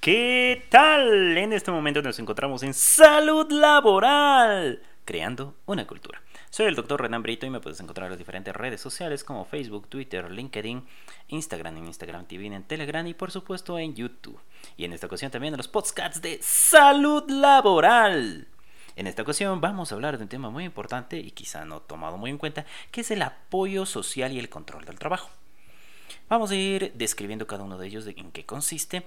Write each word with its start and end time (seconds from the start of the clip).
¿Qué 0.00 0.64
tal? 0.68 1.36
En 1.36 1.52
este 1.52 1.72
momento 1.72 2.00
nos 2.02 2.20
encontramos 2.20 2.62
en 2.62 2.72
Salud 2.72 3.50
Laboral, 3.50 4.80
creando 5.04 5.56
una 5.66 5.88
cultura. 5.88 6.22
Soy 6.50 6.66
el 6.66 6.76
doctor 6.76 7.02
Renan 7.02 7.24
Brito 7.24 7.46
y 7.46 7.50
me 7.50 7.58
puedes 7.58 7.80
encontrar 7.80 8.06
en 8.06 8.12
las 8.12 8.18
diferentes 8.18 8.54
redes 8.54 8.80
sociales 8.80 9.24
como 9.24 9.44
Facebook, 9.44 9.88
Twitter, 9.88 10.30
LinkedIn, 10.30 10.86
Instagram 11.26 11.78
en 11.78 11.86
Instagram 11.86 12.26
TV, 12.26 12.46
en 12.46 12.62
Telegram 12.62 13.04
y 13.08 13.14
por 13.14 13.32
supuesto 13.32 13.76
en 13.76 13.96
YouTube. 13.96 14.38
Y 14.76 14.84
en 14.84 14.92
esta 14.92 15.08
ocasión 15.08 15.32
también 15.32 15.54
en 15.54 15.58
los 15.58 15.66
podcasts 15.66 16.22
de 16.22 16.38
Salud 16.42 17.28
Laboral. 17.28 18.46
En 18.94 19.08
esta 19.08 19.22
ocasión 19.22 19.60
vamos 19.60 19.90
a 19.90 19.96
hablar 19.96 20.16
de 20.16 20.22
un 20.22 20.28
tema 20.28 20.48
muy 20.48 20.62
importante 20.62 21.18
y 21.18 21.32
quizá 21.32 21.64
no 21.64 21.80
tomado 21.80 22.16
muy 22.18 22.30
en 22.30 22.38
cuenta, 22.38 22.66
que 22.92 23.00
es 23.00 23.10
el 23.10 23.22
apoyo 23.22 23.84
social 23.84 24.32
y 24.32 24.38
el 24.38 24.48
control 24.48 24.84
del 24.84 25.00
trabajo. 25.00 25.28
Vamos 26.28 26.50
a 26.50 26.56
ir 26.56 26.92
describiendo 26.94 27.46
cada 27.46 27.64
uno 27.64 27.78
de 27.78 27.86
ellos 27.86 28.06
en 28.06 28.30
qué 28.32 28.44
consiste 28.44 29.04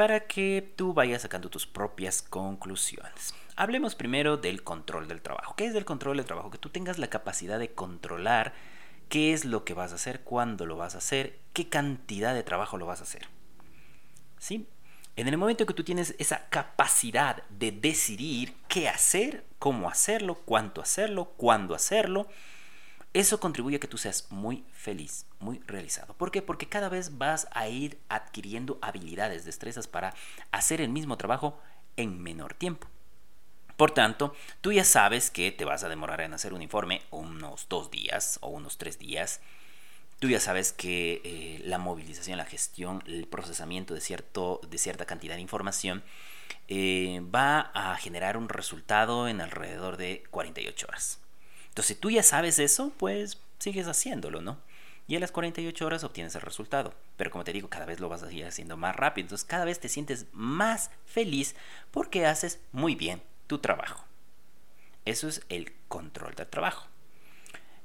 para 0.00 0.20
que 0.20 0.72
tú 0.76 0.94
vayas 0.94 1.20
sacando 1.20 1.50
tus 1.50 1.66
propias 1.66 2.22
conclusiones. 2.22 3.34
Hablemos 3.54 3.94
primero 3.94 4.38
del 4.38 4.62
control 4.62 5.08
del 5.08 5.20
trabajo. 5.20 5.54
¿Qué 5.56 5.66
es 5.66 5.74
el 5.74 5.84
control 5.84 6.16
del 6.16 6.24
trabajo? 6.24 6.50
Que 6.50 6.56
tú 6.56 6.70
tengas 6.70 6.98
la 6.98 7.08
capacidad 7.08 7.58
de 7.58 7.74
controlar 7.74 8.54
qué 9.10 9.34
es 9.34 9.44
lo 9.44 9.62
que 9.62 9.74
vas 9.74 9.92
a 9.92 9.96
hacer, 9.96 10.22
cuándo 10.22 10.64
lo 10.64 10.78
vas 10.78 10.94
a 10.94 10.98
hacer, 10.98 11.38
qué 11.52 11.68
cantidad 11.68 12.32
de 12.32 12.42
trabajo 12.42 12.78
lo 12.78 12.86
vas 12.86 13.00
a 13.00 13.02
hacer. 13.02 13.28
¿Sí? 14.38 14.66
En 15.16 15.28
el 15.28 15.36
momento 15.36 15.66
que 15.66 15.74
tú 15.74 15.84
tienes 15.84 16.14
esa 16.18 16.48
capacidad 16.48 17.42
de 17.50 17.70
decidir 17.70 18.54
qué 18.68 18.88
hacer, 18.88 19.44
cómo 19.58 19.90
hacerlo, 19.90 20.36
cuánto 20.46 20.80
hacerlo, 20.80 21.34
cuándo 21.36 21.74
hacerlo, 21.74 22.26
eso 23.12 23.40
contribuye 23.40 23.76
a 23.76 23.80
que 23.80 23.88
tú 23.88 23.98
seas 23.98 24.26
muy 24.30 24.64
feliz, 24.72 25.26
muy 25.40 25.60
realizado. 25.66 26.14
¿Por 26.14 26.30
qué? 26.30 26.42
Porque 26.42 26.68
cada 26.68 26.88
vez 26.88 27.18
vas 27.18 27.48
a 27.52 27.68
ir 27.68 27.98
adquiriendo 28.08 28.78
habilidades, 28.82 29.44
destrezas 29.44 29.88
para 29.88 30.14
hacer 30.52 30.80
el 30.80 30.90
mismo 30.90 31.16
trabajo 31.16 31.58
en 31.96 32.22
menor 32.22 32.54
tiempo. 32.54 32.86
Por 33.76 33.92
tanto, 33.92 34.34
tú 34.60 34.72
ya 34.72 34.84
sabes 34.84 35.30
que 35.30 35.50
te 35.52 35.64
vas 35.64 35.82
a 35.82 35.88
demorar 35.88 36.20
en 36.20 36.34
hacer 36.34 36.52
un 36.52 36.62
informe 36.62 37.02
unos 37.10 37.66
dos 37.68 37.90
días 37.90 38.38
o 38.42 38.48
unos 38.48 38.76
tres 38.76 38.98
días. 38.98 39.40
Tú 40.18 40.28
ya 40.28 40.38
sabes 40.38 40.72
que 40.72 41.22
eh, 41.24 41.62
la 41.64 41.78
movilización, 41.78 42.36
la 42.36 42.44
gestión, 42.44 43.02
el 43.06 43.26
procesamiento 43.26 43.94
de, 43.94 44.02
cierto, 44.02 44.60
de 44.68 44.76
cierta 44.76 45.06
cantidad 45.06 45.34
de 45.34 45.40
información 45.40 46.04
eh, 46.68 47.22
va 47.34 47.70
a 47.72 47.96
generar 47.96 48.36
un 48.36 48.50
resultado 48.50 49.28
en 49.28 49.40
alrededor 49.40 49.96
de 49.96 50.24
48 50.30 50.86
horas. 50.86 51.19
Si 51.82 51.94
tú 51.94 52.10
ya 52.10 52.22
sabes 52.22 52.58
eso, 52.58 52.92
pues 52.98 53.38
sigues 53.58 53.86
haciéndolo, 53.86 54.40
¿no? 54.40 54.58
Y 55.06 55.16
a 55.16 55.20
las 55.20 55.32
48 55.32 55.86
horas 55.86 56.04
obtienes 56.04 56.34
el 56.36 56.42
resultado. 56.42 56.94
Pero 57.16 57.30
como 57.30 57.44
te 57.44 57.52
digo, 57.52 57.68
cada 57.68 57.84
vez 57.84 57.98
lo 57.98 58.08
vas 58.08 58.22
a 58.22 58.32
ir 58.32 58.44
haciendo 58.44 58.76
más 58.76 58.94
rápido. 58.94 59.24
Entonces, 59.24 59.46
cada 59.46 59.64
vez 59.64 59.80
te 59.80 59.88
sientes 59.88 60.26
más 60.32 60.90
feliz 61.04 61.56
porque 61.90 62.26
haces 62.26 62.60
muy 62.70 62.94
bien 62.94 63.22
tu 63.46 63.58
trabajo. 63.58 64.04
Eso 65.04 65.26
es 65.28 65.42
el 65.48 65.72
control 65.88 66.34
del 66.34 66.46
trabajo. 66.46 66.86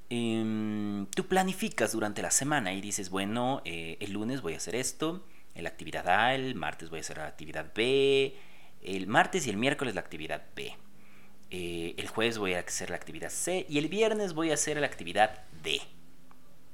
Em, 0.09 1.07
tú 1.07 1.25
planificas 1.25 1.93
durante 1.93 2.21
la 2.21 2.29
semana 2.29 2.73
y 2.73 2.81
dices, 2.81 3.09
bueno, 3.09 3.61
eh, 3.65 3.97
el 3.99 4.13
lunes 4.13 4.41
voy 4.41 4.53
a 4.53 4.57
hacer 4.57 4.75
esto, 4.75 5.25
la 5.55 5.69
actividad 5.69 6.07
A, 6.07 6.35
el 6.35 6.53
martes 6.53 6.89
voy 6.89 6.99
a 6.99 7.01
hacer 7.01 7.17
la 7.17 7.27
actividad 7.27 7.71
B, 7.73 8.35
el 8.83 9.07
martes 9.07 9.47
y 9.47 9.49
el 9.49 9.57
miércoles 9.57 9.95
la 9.95 10.01
actividad 10.01 10.43
B. 10.55 10.75
Eh, 11.51 11.95
el 11.97 12.07
jueves 12.07 12.37
voy 12.37 12.53
a 12.53 12.59
hacer 12.59 12.89
la 12.89 12.95
actividad 12.95 13.29
C 13.29 13.65
y 13.69 13.77
el 13.77 13.87
viernes 13.87 14.33
voy 14.33 14.51
a 14.51 14.55
hacer 14.55 14.77
la 14.77 14.87
actividad 14.87 15.43
D. 15.63 15.81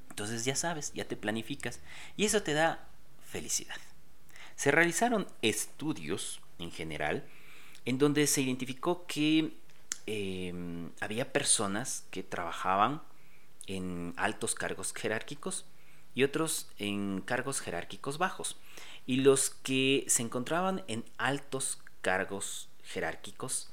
Entonces 0.10 0.46
ya 0.46 0.56
sabes, 0.56 0.92
ya 0.94 1.06
te 1.06 1.18
planificas 1.18 1.80
y 2.18 2.26
eso 2.26 2.44
te 2.44 2.54
da 2.54 2.88
felicidad. 3.26 3.76
Se 4.56 4.72
realizaron 4.72 5.28
estudios 5.42 6.42
en 6.60 6.72
general 6.72 7.26
en 7.86 7.98
donde 7.98 8.28
se 8.28 8.42
identificó 8.42 9.06
que 9.08 9.54
em, 10.06 10.92
había 11.00 11.32
personas 11.32 12.06
que 12.12 12.24
trabajaban 12.24 13.02
en 13.68 14.14
altos 14.18 14.56
cargos 14.56 14.94
jerárquicos 14.94 15.66
y 16.14 16.24
otros 16.24 16.70
en 16.78 17.22
cargos 17.22 17.62
jerárquicos 17.62 18.18
bajos. 18.18 18.58
Y 19.06 19.18
los 19.18 19.50
que 19.50 20.06
se 20.08 20.22
encontraban 20.24 20.84
en 20.88 21.06
altos 21.18 21.80
cargos 22.02 22.70
jerárquicos 22.84 23.72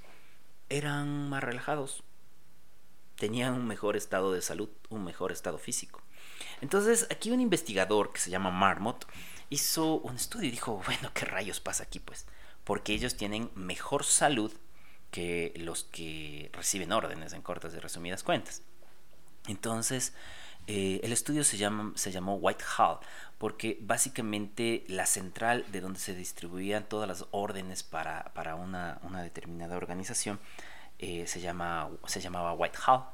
eran 0.68 1.28
más 1.28 1.42
relajados, 1.42 2.02
tenían 3.16 3.54
un 3.54 3.66
mejor 3.66 3.96
estado 3.96 4.32
de 4.32 4.42
salud, 4.42 4.68
un 4.88 5.04
mejor 5.04 5.32
estado 5.32 5.58
físico. 5.58 6.02
Entonces, 6.60 7.06
aquí 7.10 7.30
un 7.30 7.40
investigador 7.40 8.12
que 8.12 8.20
se 8.20 8.30
llama 8.30 8.50
Marmot 8.50 9.06
hizo 9.50 9.94
un 9.94 10.16
estudio 10.16 10.48
y 10.48 10.52
dijo, 10.52 10.82
bueno, 10.86 11.10
¿qué 11.14 11.24
rayos 11.24 11.60
pasa 11.60 11.84
aquí? 11.84 12.00
Pues, 12.00 12.26
porque 12.64 12.92
ellos 12.92 13.16
tienen 13.16 13.50
mejor 13.54 14.04
salud 14.04 14.52
que 15.10 15.54
los 15.56 15.84
que 15.84 16.50
reciben 16.52 16.92
órdenes 16.92 17.32
en 17.32 17.42
cortas 17.42 17.74
y 17.74 17.78
resumidas 17.78 18.22
cuentas. 18.22 18.62
Entonces, 19.46 20.12
eh, 20.70 21.00
el 21.02 21.12
estudio 21.12 21.44
se, 21.44 21.56
llama, 21.56 21.92
se 21.96 22.12
llamó 22.12 22.34
Whitehall 22.34 22.98
porque 23.38 23.78
básicamente 23.80 24.84
la 24.86 25.06
central 25.06 25.64
de 25.72 25.80
donde 25.80 25.98
se 25.98 26.14
distribuían 26.14 26.86
todas 26.86 27.08
las 27.08 27.24
órdenes 27.30 27.82
para, 27.82 28.34
para 28.34 28.54
una, 28.54 29.00
una, 29.02 29.22
determinada 29.22 29.78
organización 29.78 30.38
eh, 30.98 31.26
se, 31.26 31.40
llama, 31.40 31.88
se 32.06 32.20
llamaba 32.20 32.52
Whitehall. 32.52 33.04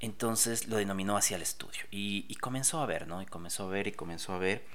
Entonces 0.00 0.66
lo 0.66 0.78
denominó 0.78 1.16
hacia 1.16 1.36
el 1.36 1.42
estudio 1.42 1.82
y, 1.92 2.34
comenzó 2.40 2.80
a 2.80 2.86
ver, 2.86 3.06
¿no? 3.06 3.22
Y 3.22 3.26
comenzó 3.26 3.68
a 3.68 3.70
ver 3.70 3.86
y 3.86 3.92
comenzó 3.92 4.32
a 4.32 4.38
ver. 4.38 4.66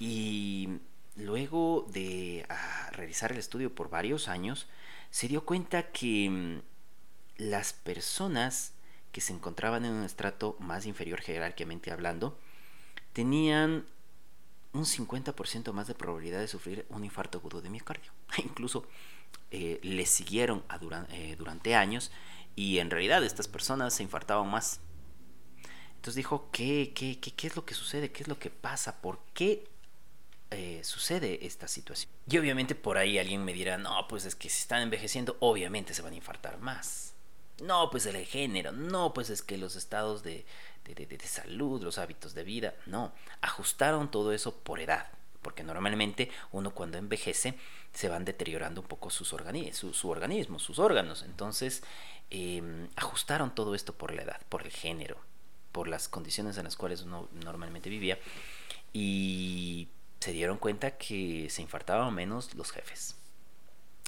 Y 0.00 0.78
luego 1.16 1.86
de 1.92 2.46
ah, 2.48 2.88
realizar 2.92 3.32
el 3.32 3.38
estudio 3.38 3.74
por 3.74 3.90
varios 3.90 4.28
años, 4.28 4.68
se 5.10 5.28
dio 5.28 5.44
cuenta 5.44 5.90
que 5.90 6.30
mm, 6.30 6.62
las 7.36 7.74
personas 7.74 8.72
que 9.12 9.20
se 9.20 9.32
encontraban 9.32 9.84
en 9.84 9.92
un 9.92 10.04
estrato 10.04 10.56
más 10.60 10.86
inferior 10.86 11.20
jerárquicamente 11.20 11.90
hablando, 11.90 12.38
tenían 13.12 13.86
un 14.72 14.84
50% 14.84 15.72
más 15.72 15.86
de 15.86 15.94
probabilidad 15.94 16.40
de 16.40 16.48
sufrir 16.48 16.86
un 16.90 17.04
infarto 17.04 17.38
agudo 17.38 17.62
de 17.62 17.70
miocardio. 17.70 18.12
Incluso 18.38 18.86
eh, 19.50 19.80
les 19.82 20.10
siguieron 20.10 20.64
eh, 21.10 21.34
durante 21.38 21.74
años 21.74 22.10
y 22.54 22.78
en 22.78 22.90
realidad 22.90 23.24
estas 23.24 23.48
personas 23.48 23.94
se 23.94 24.02
infartaban 24.02 24.50
más. 24.50 24.80
Entonces 25.96 26.16
dijo, 26.16 26.50
¿qué, 26.52 26.92
qué, 26.94 27.18
qué, 27.18 27.32
qué 27.32 27.46
es 27.46 27.56
lo 27.56 27.64
que 27.64 27.74
sucede? 27.74 28.12
¿Qué 28.12 28.22
es 28.22 28.28
lo 28.28 28.38
que 28.38 28.50
pasa? 28.50 29.00
¿Por 29.00 29.18
qué 29.34 29.68
eh, 30.50 30.80
sucede 30.84 31.44
esta 31.46 31.68
situación? 31.68 32.10
Y 32.28 32.38
obviamente 32.38 32.74
por 32.74 32.98
ahí 32.98 33.18
alguien 33.18 33.44
me 33.44 33.52
dirá, 33.52 33.76
no, 33.76 34.06
pues 34.08 34.24
es 34.24 34.36
que 34.36 34.48
si 34.48 34.60
están 34.60 34.82
envejeciendo, 34.82 35.36
obviamente 35.40 35.94
se 35.94 36.02
van 36.02 36.12
a 36.12 36.16
infartar 36.16 36.58
más. 36.58 37.15
No, 37.62 37.90
pues 37.90 38.04
el 38.06 38.24
género, 38.26 38.72
no, 38.72 39.14
pues 39.14 39.30
es 39.30 39.40
que 39.40 39.56
los 39.56 39.76
estados 39.76 40.22
de, 40.22 40.44
de, 40.84 41.18
salud, 41.20 41.82
los 41.82 41.98
hábitos 41.98 42.34
de 42.34 42.44
vida, 42.44 42.74
no, 42.84 43.12
ajustaron 43.40 44.10
todo 44.10 44.32
eso 44.32 44.54
por 44.58 44.78
edad, 44.80 45.08
porque 45.40 45.62
normalmente 45.62 46.30
uno 46.52 46.72
cuando 46.72 46.98
envejece 46.98 47.58
se 47.94 48.08
van 48.08 48.26
deteriorando 48.26 48.82
un 48.82 48.86
poco 48.86 49.08
sus 49.08 49.28
su, 49.72 49.94
su, 49.94 50.08
organismo, 50.10 50.58
sus 50.58 50.78
órganos, 50.78 51.22
entonces 51.22 51.82
em, 52.28 52.88
ajustaron 52.94 53.54
todo 53.54 53.74
esto 53.74 53.94
por 53.94 54.12
la 54.12 54.22
edad, 54.22 54.40
por 54.50 54.62
el 54.62 54.70
género, 54.70 55.16
por 55.72 55.88
las 55.88 56.08
condiciones 56.08 56.58
en 56.58 56.64
las 56.64 56.76
cuales 56.76 57.02
uno 57.02 57.28
normalmente 57.32 57.88
vivía 57.88 58.18
y 58.92 59.88
se 60.20 60.32
dieron 60.32 60.58
cuenta 60.58 60.98
que 60.98 61.48
se 61.50 61.62
infartaban 61.62 62.14
menos 62.14 62.54
los 62.54 62.70
jefes. 62.70 63.16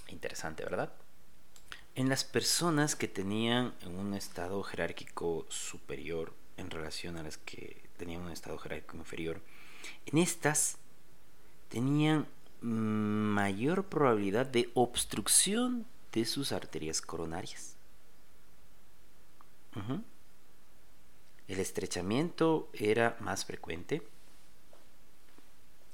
Interesante, 0.08 0.64
¿verdad? 0.64 0.92
En 1.98 2.08
las 2.08 2.22
personas 2.22 2.94
que 2.94 3.08
tenían 3.08 3.74
un 3.84 4.14
estado 4.14 4.62
jerárquico 4.62 5.46
superior 5.48 6.32
en 6.56 6.70
relación 6.70 7.16
a 7.16 7.24
las 7.24 7.38
que 7.38 7.90
tenían 7.96 8.22
un 8.22 8.30
estado 8.30 8.56
jerárquico 8.56 8.96
inferior, 8.98 9.42
en 10.06 10.18
estas 10.18 10.78
tenían 11.68 12.28
mayor 12.60 13.86
probabilidad 13.86 14.46
de 14.46 14.70
obstrucción 14.74 15.86
de 16.12 16.24
sus 16.24 16.52
arterias 16.52 17.00
coronarias. 17.00 17.74
El 21.48 21.58
estrechamiento 21.58 22.70
era 22.74 23.16
más 23.18 23.44
frecuente. 23.44 24.06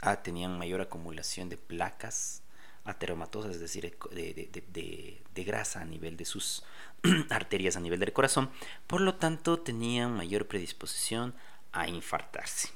Ah, 0.03 0.23
tenían 0.23 0.59
mayor 0.59 0.83
acumulación 0.83 1.49
de 1.49 1.57
placas 1.57 2.44
ateromatosas, 2.85 3.53
es 3.53 3.61
decir, 3.61 3.97
de, 4.13 5.45
grasa 5.45 5.81
a 5.81 5.85
nivel 5.85 6.17
de 6.17 6.25
sus 6.25 6.65
arterias, 7.31 7.77
a 7.77 7.81
nivel 7.81 8.01
del 8.01 8.13
corazón, 8.13 8.51
por 8.87 9.01
lo 9.01 9.15
tanto 9.15 9.59
tenían 9.59 10.17
mayor 10.17 10.47
predisposición 10.47 11.35
a 11.73 11.89
infartarse. 11.89 12.69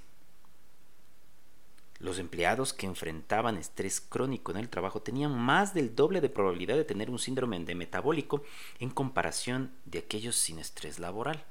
Los 2.01 2.21
empleados 2.21 2.73
que 2.73 2.87
enfrentaban 2.87 3.57
estrés 3.59 4.01
crónico 4.01 4.53
en 4.53 4.59
el 4.59 4.69
trabajo 4.69 5.03
tenían 5.03 5.37
más 5.37 5.75
del 5.75 5.97
doble 5.97 6.21
de 6.21 6.29
probabilidad 6.29 6.77
de 6.77 6.85
tener 6.85 7.11
un 7.11 7.19
síndrome 7.19 7.59
de 7.59 7.75
metabólico 7.75 8.45
en 8.79 8.91
comparación 8.91 9.73
de 9.85 9.99
aquellos 9.99 10.37
sin 10.37 10.61
estrés 10.61 11.01
laboral. 11.01 11.45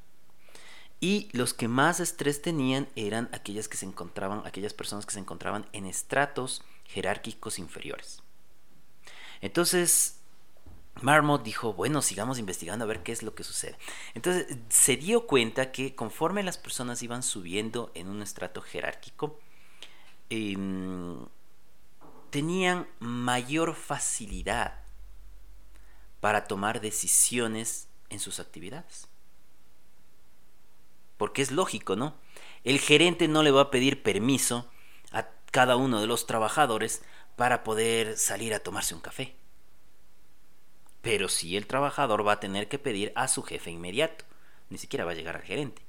Y 1.02 1.30
los 1.34 1.54
que 1.54 1.68
más 1.68 2.00
estrés 2.00 2.42
tenían 2.42 2.88
eran 2.96 3.30
aquellas 3.34 3.68
que 3.68 3.78
se 3.78 3.86
encontraban, 3.86 4.42
aquellas 4.46 4.74
personas 4.74 5.06
que 5.06 5.14
se 5.14 5.20
encontraban 5.20 5.68
en 5.74 5.86
estratos 5.86 6.64
jerárquicos 6.86 7.60
inferiores. 7.60 8.24
Entonces, 9.42 10.20
Marmot 11.02 11.44
dijo, 11.44 11.74
bueno, 11.74 12.02
sigamos 12.02 12.40
investigando 12.40 12.86
a 12.86 12.88
ver 12.88 13.04
qué 13.04 13.12
es 13.12 13.24
lo 13.24 13.36
que 13.36 13.44
sucede. 13.44 13.78
Entonces, 14.14 14.58
se 14.70 14.98
dio 14.98 15.28
cuenta 15.28 15.72
que 15.72 15.96
conforme 15.96 16.44
las 16.44 16.58
personas 16.58 17.02
iban 17.04 17.24
subiendo 17.24 17.92
en 17.94 18.08
un 18.08 18.22
estrato 18.22 18.62
jerárquico, 18.62 19.40
em, 20.30 21.26
tenían 22.30 22.88
mayor 23.00 23.76
facilidad 23.76 24.82
para 26.20 26.46
tomar 26.46 26.82
decisiones 26.82 27.88
en 28.10 28.20
sus 28.20 28.40
actividades. 28.40 29.08
Porque 31.18 31.42
es 31.42 31.52
lógico, 31.52 31.96
¿no? 31.96 32.16
El 32.64 32.80
gerente 32.80 33.28
no 33.28 33.44
le 33.44 33.52
va 33.52 33.62
a 33.62 33.72
pedir 33.72 34.04
permiso 34.04 34.70
a 35.12 35.28
cada 35.52 35.76
uno 35.78 36.02
de 36.02 36.08
los 36.08 36.28
trabajadores 36.28 37.02
para 37.38 37.64
poder 37.64 38.18
salir 38.18 38.54
a 38.54 38.60
tomarse 38.60 38.96
un 38.96 39.00
café. 39.00 39.36
Pero 41.02 41.30
sí 41.30 41.56
el 41.56 41.68
trabajador 41.68 42.28
va 42.28 42.34
a 42.34 42.40
tener 42.42 42.68
que 42.68 42.80
pedir 42.80 43.14
a 43.16 43.30
su 43.30 43.44
jefe 43.44 43.72
inmediato. 43.72 44.26
Ni 44.70 44.78
siquiera 44.78 45.06
va 45.06 45.12
a 45.12 45.16
llegar 45.16 45.38
al 45.38 45.44
gerente. 45.44 45.82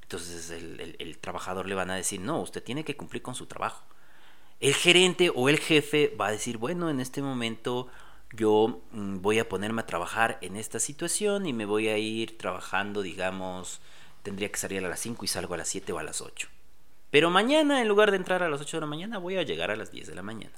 Entonces 0.00 0.50
el, 0.50 1.18
trabajador 1.18 1.66
le 1.66 1.74
van 1.74 1.90
a 1.90 1.96
decir, 1.96 2.20
no, 2.20 2.40
usted 2.40 2.62
tiene 2.62 2.84
que 2.84 2.96
cumplir 2.96 3.20
con 3.20 3.34
su 3.34 3.46
trabajo. 3.46 3.84
El 4.60 4.74
gerente 4.74 5.32
o 5.34 5.48
el 5.48 5.58
jefe 5.58 6.14
va 6.18 6.28
a 6.28 6.30
decir, 6.30 6.56
bueno, 6.56 6.88
en 6.88 7.00
este 7.00 7.20
momento 7.20 7.88
yo 8.32 8.82
mm, 8.92 9.20
voy 9.20 9.40
a 9.40 9.48
ponerme 9.48 9.82
a 9.82 9.86
trabajar 9.86 10.38
en 10.40 10.56
esta 10.56 10.78
situación 10.78 11.46
y 11.46 11.52
me 11.52 11.66
voy 11.66 11.88
a 11.88 11.98
ir 11.98 12.38
trabajando, 12.38 13.02
digamos, 13.02 13.80
tendría 14.22 14.50
que 14.50 14.58
salir 14.58 14.84
a 14.84 14.88
las 14.88 15.00
5 15.00 15.24
y 15.24 15.28
salgo 15.28 15.54
a 15.54 15.58
las 15.58 15.68
7 15.68 15.92
o 15.92 15.98
a 15.98 16.04
las 16.04 16.20
8. 16.20 16.48
Pero 17.10 17.30
mañana, 17.30 17.80
en 17.80 17.88
lugar 17.88 18.10
de 18.10 18.16
entrar 18.16 18.42
a 18.42 18.48
las 18.48 18.60
8 18.60 18.78
de 18.78 18.80
la 18.82 18.86
mañana, 18.86 19.18
voy 19.18 19.36
a 19.36 19.42
llegar 19.42 19.70
a 19.70 19.76
las 19.76 19.90
10 19.90 20.08
de 20.08 20.14
la 20.14 20.22
mañana. 20.22 20.54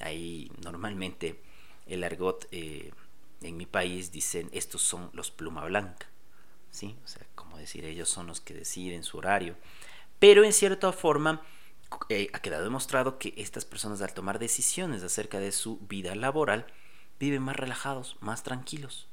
Ahí 0.00 0.50
normalmente 0.62 1.40
el 1.86 2.04
argot 2.04 2.46
eh, 2.50 2.92
en 3.42 3.56
mi 3.56 3.66
país 3.66 4.12
dicen, 4.12 4.50
estos 4.52 4.82
son 4.82 5.10
los 5.12 5.30
pluma 5.30 5.64
blanca. 5.64 6.06
¿Sí? 6.70 6.96
O 7.04 7.08
sea, 7.08 7.26
como 7.34 7.56
decir, 7.56 7.84
ellos 7.84 8.08
son 8.08 8.26
los 8.26 8.40
que 8.40 8.52
deciden 8.52 9.02
su 9.02 9.18
horario. 9.18 9.56
Pero 10.18 10.44
en 10.44 10.52
cierta 10.52 10.92
forma 10.92 11.42
eh, 12.08 12.28
ha 12.32 12.40
quedado 12.40 12.64
demostrado 12.64 13.18
que 13.18 13.32
estas 13.36 13.64
personas 13.64 14.02
al 14.02 14.12
tomar 14.12 14.38
decisiones 14.38 15.02
acerca 15.02 15.38
de 15.38 15.52
su 15.52 15.78
vida 15.88 16.14
laboral 16.14 16.66
viven 17.18 17.42
más 17.42 17.56
relajados, 17.56 18.16
más 18.20 18.42
tranquilos. 18.42 19.08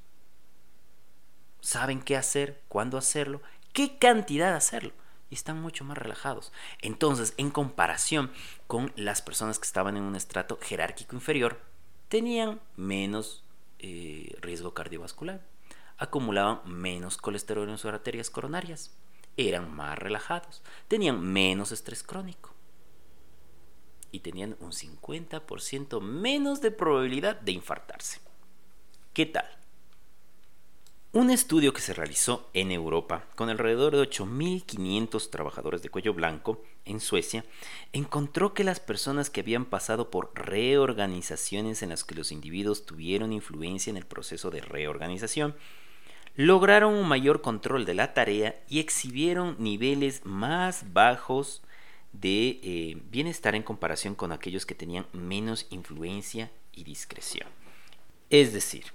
Saben 1.61 2.01
qué 2.01 2.17
hacer, 2.17 2.61
cuándo 2.67 2.97
hacerlo, 2.97 3.41
qué 3.71 3.97
cantidad 3.97 4.55
hacerlo. 4.55 4.91
Están 5.33 5.61
mucho 5.61 5.83
más 5.83 5.97
relajados. 5.97 6.51
Entonces, 6.81 7.33
en 7.37 7.49
comparación 7.49 8.31
con 8.67 8.93
las 8.95 9.21
personas 9.21 9.59
que 9.59 9.65
estaban 9.65 9.97
en 9.97 10.03
un 10.03 10.15
estrato 10.15 10.59
jerárquico 10.61 11.15
inferior, 11.15 11.59
tenían 12.07 12.61
menos 12.75 13.43
eh, 13.79 14.37
riesgo 14.41 14.73
cardiovascular, 14.73 15.41
acumulaban 15.97 16.61
menos 16.65 17.17
colesterol 17.17 17.69
en 17.69 17.77
sus 17.77 17.91
arterias 17.91 18.29
coronarias, 18.29 18.95
eran 19.35 19.75
más 19.75 19.97
relajados, 19.97 20.61
tenían 20.87 21.19
menos 21.21 21.71
estrés 21.71 22.03
crónico 22.03 22.53
y 24.11 24.19
tenían 24.19 24.55
un 24.59 24.71
50% 24.71 25.99
menos 26.01 26.61
de 26.61 26.69
probabilidad 26.69 27.41
de 27.41 27.53
infartarse. 27.53 28.19
¿Qué 29.13 29.25
tal? 29.25 29.62
Un 31.15 31.29
estudio 31.29 31.73
que 31.73 31.81
se 31.81 31.93
realizó 31.93 32.49
en 32.55 32.71
Europa 32.71 33.27
con 33.35 33.51
alrededor 33.51 33.95
de 33.95 34.01
8.500 34.01 35.29
trabajadores 35.29 35.83
de 35.83 35.89
cuello 35.89 36.15
blanco 36.15 36.63
en 36.85 36.99
Suecia 36.99 37.45
encontró 37.91 38.55
que 38.55 38.63
las 38.63 38.79
personas 38.79 39.29
que 39.29 39.41
habían 39.41 39.65
pasado 39.65 40.09
por 40.09 40.31
reorganizaciones 40.33 41.83
en 41.83 41.89
las 41.89 42.03
que 42.03 42.15
los 42.15 42.31
individuos 42.31 42.87
tuvieron 42.87 43.31
influencia 43.31 43.91
en 43.91 43.97
el 43.97 44.07
proceso 44.07 44.49
de 44.49 44.61
reorganización 44.61 45.55
lograron 46.35 46.95
un 46.95 47.07
mayor 47.07 47.41
control 47.41 47.85
de 47.85 47.93
la 47.93 48.15
tarea 48.15 48.55
y 48.67 48.79
exhibieron 48.79 49.55
niveles 49.59 50.25
más 50.25 50.93
bajos 50.93 51.61
de 52.11 52.59
eh, 52.63 52.97
bienestar 53.11 53.53
en 53.53 53.61
comparación 53.61 54.15
con 54.15 54.31
aquellos 54.31 54.65
que 54.65 54.73
tenían 54.73 55.05
menos 55.13 55.67
influencia 55.69 56.49
y 56.71 56.85
discreción. 56.85 57.47
Es 58.31 58.51
decir, 58.51 58.85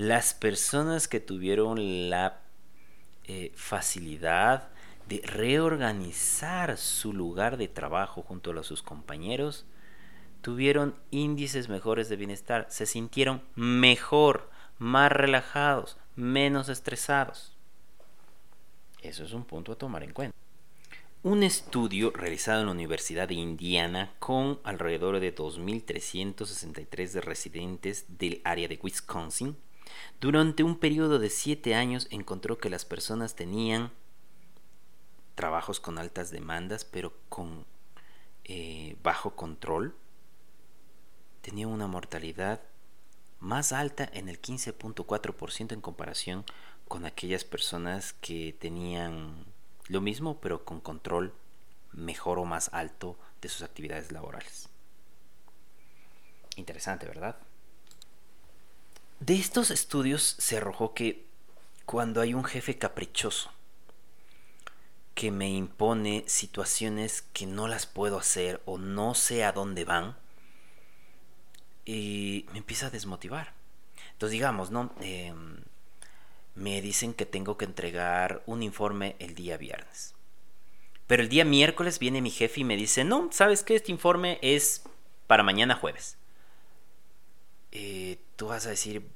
las 0.00 0.32
personas 0.32 1.08
que 1.08 1.20
tuvieron 1.20 2.08
la 2.08 2.40
eh, 3.24 3.52
facilidad 3.54 4.70
de 5.10 5.20
reorganizar 5.26 6.78
su 6.78 7.12
lugar 7.12 7.58
de 7.58 7.68
trabajo 7.68 8.22
junto 8.22 8.58
a 8.58 8.62
sus 8.62 8.82
compañeros, 8.82 9.66
tuvieron 10.40 10.94
índices 11.10 11.68
mejores 11.68 12.08
de 12.08 12.16
bienestar, 12.16 12.66
se 12.70 12.86
sintieron 12.86 13.42
mejor, 13.56 14.48
más 14.78 15.12
relajados, 15.12 15.98
menos 16.16 16.70
estresados. 16.70 17.54
Eso 19.02 19.22
es 19.24 19.34
un 19.34 19.44
punto 19.44 19.72
a 19.72 19.76
tomar 19.76 20.02
en 20.02 20.14
cuenta. 20.14 20.34
Un 21.22 21.42
estudio 21.42 22.10
realizado 22.12 22.60
en 22.60 22.66
la 22.68 22.72
Universidad 22.72 23.28
de 23.28 23.34
Indiana 23.34 24.14
con 24.18 24.60
alrededor 24.64 25.20
de 25.20 25.34
2.363 25.34 27.20
residentes 27.20 28.06
del 28.16 28.40
área 28.44 28.66
de 28.66 28.80
Wisconsin, 28.82 29.58
durante 30.20 30.62
un 30.62 30.78
periodo 30.78 31.18
de 31.18 31.30
7 31.30 31.74
años 31.74 32.06
encontró 32.10 32.58
que 32.58 32.70
las 32.70 32.84
personas 32.84 33.34
tenían 33.34 33.90
trabajos 35.34 35.80
con 35.80 35.98
altas 35.98 36.30
demandas, 36.30 36.84
pero 36.84 37.14
con 37.28 37.64
eh, 38.44 38.96
bajo 39.02 39.36
control, 39.36 39.94
tenían 41.40 41.70
una 41.70 41.86
mortalidad 41.86 42.60
más 43.38 43.72
alta 43.72 44.08
en 44.12 44.28
el 44.28 44.40
15.4% 44.40 45.72
en 45.72 45.80
comparación 45.80 46.44
con 46.88 47.06
aquellas 47.06 47.44
personas 47.44 48.12
que 48.14 48.54
tenían 48.58 49.46
lo 49.88 50.00
mismo, 50.00 50.40
pero 50.40 50.64
con 50.64 50.80
control 50.80 51.32
mejor 51.92 52.38
o 52.38 52.44
más 52.44 52.68
alto 52.72 53.16
de 53.40 53.48
sus 53.48 53.62
actividades 53.62 54.12
laborales. 54.12 54.68
Interesante, 56.56 57.06
¿verdad? 57.06 57.36
De 59.20 59.34
estos 59.34 59.70
estudios 59.70 60.34
se 60.38 60.56
arrojó 60.56 60.94
que 60.94 61.26
cuando 61.84 62.22
hay 62.22 62.32
un 62.32 62.44
jefe 62.44 62.78
caprichoso 62.78 63.52
que 65.14 65.30
me 65.30 65.50
impone 65.50 66.24
situaciones 66.26 67.22
que 67.34 67.46
no 67.46 67.68
las 67.68 67.84
puedo 67.84 68.18
hacer 68.18 68.62
o 68.64 68.78
no 68.78 69.14
sé 69.14 69.44
a 69.44 69.52
dónde 69.52 69.84
van, 69.84 70.16
y 71.84 72.46
me 72.52 72.58
empieza 72.58 72.86
a 72.86 72.90
desmotivar. 72.90 73.52
Entonces 74.12 74.32
digamos, 74.32 74.70
¿no? 74.70 74.94
Em, 75.00 75.56
me 76.54 76.80
dicen 76.80 77.12
que 77.12 77.26
tengo 77.26 77.58
que 77.58 77.64
entregar 77.66 78.42
un 78.46 78.62
informe 78.62 79.16
el 79.18 79.34
día 79.34 79.58
viernes. 79.58 80.14
Pero 81.06 81.22
el 81.22 81.28
día 81.28 81.44
miércoles 81.44 81.98
viene 81.98 82.22
mi 82.22 82.30
jefe 82.30 82.60
y 82.60 82.64
me 82.64 82.76
dice, 82.76 83.04
no, 83.04 83.28
¿sabes 83.32 83.62
qué? 83.62 83.74
Este 83.74 83.92
informe 83.92 84.38
es 84.40 84.82
para 85.26 85.42
mañana 85.42 85.74
jueves. 85.74 86.16
Eh, 87.72 88.18
tú 88.36 88.48
vas 88.48 88.66
a 88.66 88.70
decir, 88.70 89.08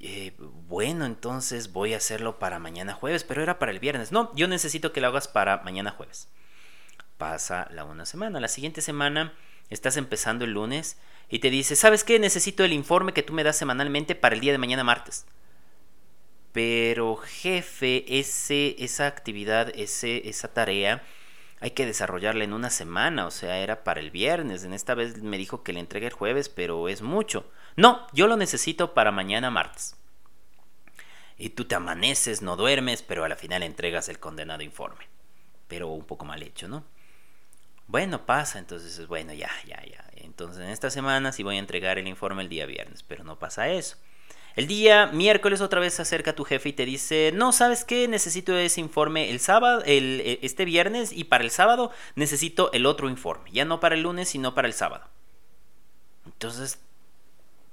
eh, 0.00 0.32
bueno, 0.38 1.04
entonces 1.04 1.72
voy 1.72 1.92
a 1.92 1.98
hacerlo 1.98 2.38
para 2.38 2.58
mañana 2.58 2.94
jueves, 2.94 3.24
pero 3.24 3.42
era 3.42 3.58
para 3.58 3.72
el 3.72 3.80
viernes. 3.80 4.12
No, 4.12 4.34
yo 4.34 4.48
necesito 4.48 4.92
que 4.92 5.00
lo 5.00 5.08
hagas 5.08 5.28
para 5.28 5.58
mañana 5.58 5.90
jueves. 5.90 6.28
Pasa 7.18 7.68
la 7.70 7.84
una 7.84 8.06
semana. 8.06 8.40
La 8.40 8.48
siguiente 8.48 8.80
semana 8.80 9.34
estás 9.68 9.96
empezando 9.98 10.44
el 10.44 10.52
lunes 10.52 10.98
y 11.28 11.40
te 11.40 11.50
dice, 11.50 11.76
¿sabes 11.76 12.02
qué? 12.02 12.18
Necesito 12.18 12.64
el 12.64 12.72
informe 12.72 13.12
que 13.12 13.22
tú 13.22 13.34
me 13.34 13.44
das 13.44 13.56
semanalmente 13.56 14.14
para 14.14 14.34
el 14.34 14.40
día 14.40 14.52
de 14.52 14.58
mañana 14.58 14.84
martes. 14.84 15.26
Pero 16.52 17.16
jefe, 17.16 18.18
ese, 18.18 18.76
esa 18.78 19.06
actividad, 19.06 19.70
ese, 19.76 20.28
esa 20.28 20.52
tarea, 20.52 21.02
hay 21.60 21.72
que 21.72 21.86
desarrollarla 21.86 22.44
en 22.44 22.54
una 22.54 22.70
semana, 22.70 23.26
o 23.26 23.30
sea, 23.30 23.58
era 23.58 23.84
para 23.84 24.00
el 24.00 24.10
viernes. 24.10 24.64
En 24.64 24.72
esta 24.72 24.94
vez 24.94 25.22
me 25.22 25.36
dijo 25.36 25.62
que 25.62 25.74
le 25.74 25.80
entregue 25.80 26.06
el 26.06 26.12
jueves, 26.12 26.48
pero 26.48 26.88
es 26.88 27.02
mucho. 27.02 27.50
No, 27.76 28.06
yo 28.12 28.26
lo 28.26 28.36
necesito 28.36 28.94
para 28.94 29.12
mañana 29.12 29.50
martes. 29.50 29.94
Y 31.36 31.50
tú 31.50 31.66
te 31.66 31.74
amaneces, 31.74 32.40
no 32.42 32.56
duermes, 32.56 33.02
pero 33.02 33.24
a 33.24 33.28
la 33.28 33.36
final 33.36 33.62
entregas 33.62 34.08
el 34.08 34.18
condenado 34.18 34.62
informe. 34.62 35.06
Pero 35.68 35.88
un 35.88 36.04
poco 36.04 36.24
mal 36.24 36.42
hecho, 36.42 36.66
¿no? 36.66 36.84
Bueno, 37.86 38.24
pasa, 38.24 38.58
entonces, 38.58 39.06
bueno, 39.06 39.32
ya, 39.34 39.50
ya, 39.66 39.82
ya. 39.84 40.04
Entonces 40.16 40.62
en 40.62 40.70
esta 40.70 40.90
semana 40.90 41.32
sí 41.32 41.42
voy 41.42 41.56
a 41.56 41.58
entregar 41.58 41.98
el 41.98 42.08
informe 42.08 42.42
el 42.42 42.48
día 42.48 42.64
viernes, 42.64 43.02
pero 43.02 43.24
no 43.24 43.38
pasa 43.38 43.68
eso. 43.68 43.96
El 44.56 44.66
día 44.66 45.06
miércoles 45.06 45.60
otra 45.60 45.80
vez 45.80 45.94
se 45.94 46.02
acerca 46.02 46.34
tu 46.34 46.44
jefe 46.44 46.70
y 46.70 46.72
te 46.72 46.84
dice, 46.84 47.30
no, 47.34 47.52
¿sabes 47.52 47.84
qué? 47.84 48.08
Necesito 48.08 48.56
ese 48.56 48.80
informe 48.80 49.30
el 49.30 49.40
sábado, 49.40 49.82
el, 49.84 50.20
e, 50.24 50.38
este 50.42 50.64
viernes 50.64 51.12
y 51.12 51.24
para 51.24 51.44
el 51.44 51.50
sábado 51.50 51.92
necesito 52.16 52.72
el 52.72 52.86
otro 52.86 53.08
informe. 53.08 53.50
Ya 53.52 53.64
no 53.64 53.80
para 53.80 53.94
el 53.94 54.02
lunes, 54.02 54.28
sino 54.28 54.54
para 54.54 54.68
el 54.68 54.74
sábado. 54.74 55.06
Entonces, 56.26 56.78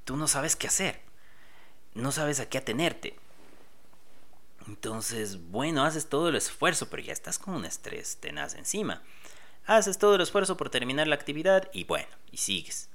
tú 0.06 0.18
no 0.18 0.28
sabes 0.28 0.56
qué 0.56 0.68
hacer. 0.68 1.02
No 1.94 2.12
sabes 2.12 2.40
a 2.40 2.48
qué 2.48 2.60
atenerte. 2.60 3.16
Entonces, 4.68 5.50
bueno, 5.50 5.84
haces 5.84 6.10
todo 6.10 6.30
el 6.30 6.36
esfuerzo, 6.36 6.90
pero 6.90 7.02
ya 7.02 7.14
estás 7.14 7.40
con 7.40 7.56
un 7.56 7.66
estrés 7.66 8.18
tenaz 8.18 8.54
encima. 8.54 9.02
Haces 9.66 9.98
todo 9.98 10.16
el 10.16 10.22
esfuerzo 10.22 10.58
por 10.58 10.70
terminar 10.70 11.08
la 11.08 11.16
actividad 11.16 11.70
y 11.74 11.86
bueno, 11.86 12.08
y 12.32 12.38
sigues. 12.38 12.90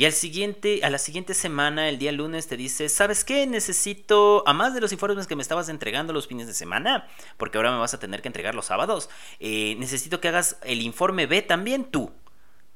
Y 0.00 0.06
al 0.06 0.14
siguiente, 0.14 0.80
a 0.82 0.88
la 0.88 0.96
siguiente 0.96 1.34
semana, 1.34 1.90
el 1.90 1.98
día 1.98 2.10
lunes, 2.10 2.46
te 2.46 2.56
dice, 2.56 2.88
¿sabes 2.88 3.22
qué? 3.22 3.46
Necesito, 3.46 4.42
a 4.46 4.54
más 4.54 4.72
de 4.72 4.80
los 4.80 4.92
informes 4.92 5.26
que 5.26 5.36
me 5.36 5.42
estabas 5.42 5.68
entregando 5.68 6.14
los 6.14 6.26
fines 6.26 6.46
de 6.46 6.54
semana, 6.54 7.06
porque 7.36 7.58
ahora 7.58 7.70
me 7.70 7.76
vas 7.76 7.92
a 7.92 8.00
tener 8.00 8.22
que 8.22 8.28
entregar 8.28 8.54
los 8.54 8.64
sábados, 8.64 9.10
eh, 9.40 9.76
necesito 9.78 10.18
que 10.18 10.28
hagas 10.28 10.56
el 10.62 10.80
informe 10.80 11.26
B 11.26 11.42
también 11.42 11.84
tú. 11.84 12.14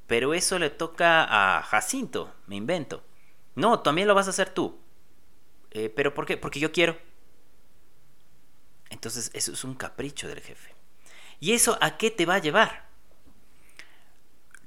Pero 0.07 0.35
eso 0.35 0.59
le 0.59 0.69
toca 0.69 1.25
a 1.57 1.63
Jacinto, 1.63 2.31
me 2.47 2.57
invento. 2.57 3.03
No, 3.55 3.81
también 3.81 4.07
lo 4.07 4.15
vas 4.15 4.27
a 4.27 4.31
hacer 4.31 4.51
tú. 4.51 4.79
Eh, 5.71 5.89
¿Pero 5.89 6.13
por 6.13 6.27
qué? 6.27 6.37
Porque 6.37 6.61
yo 6.61 6.73
quiero. 6.73 6.99
Entonces, 8.91 9.31
eso 9.33 9.51
es 9.51 9.65
un 9.65 9.77
capricho 9.77 10.29
del 10.29 10.43
jefe. 10.43 10.75
¿Y 11.41 11.53
eso 11.53 11.79
a 11.81 11.97
qué 11.97 12.11
te 12.11 12.27
va 12.27 12.35
a 12.35 12.41
llevar? 12.41 12.85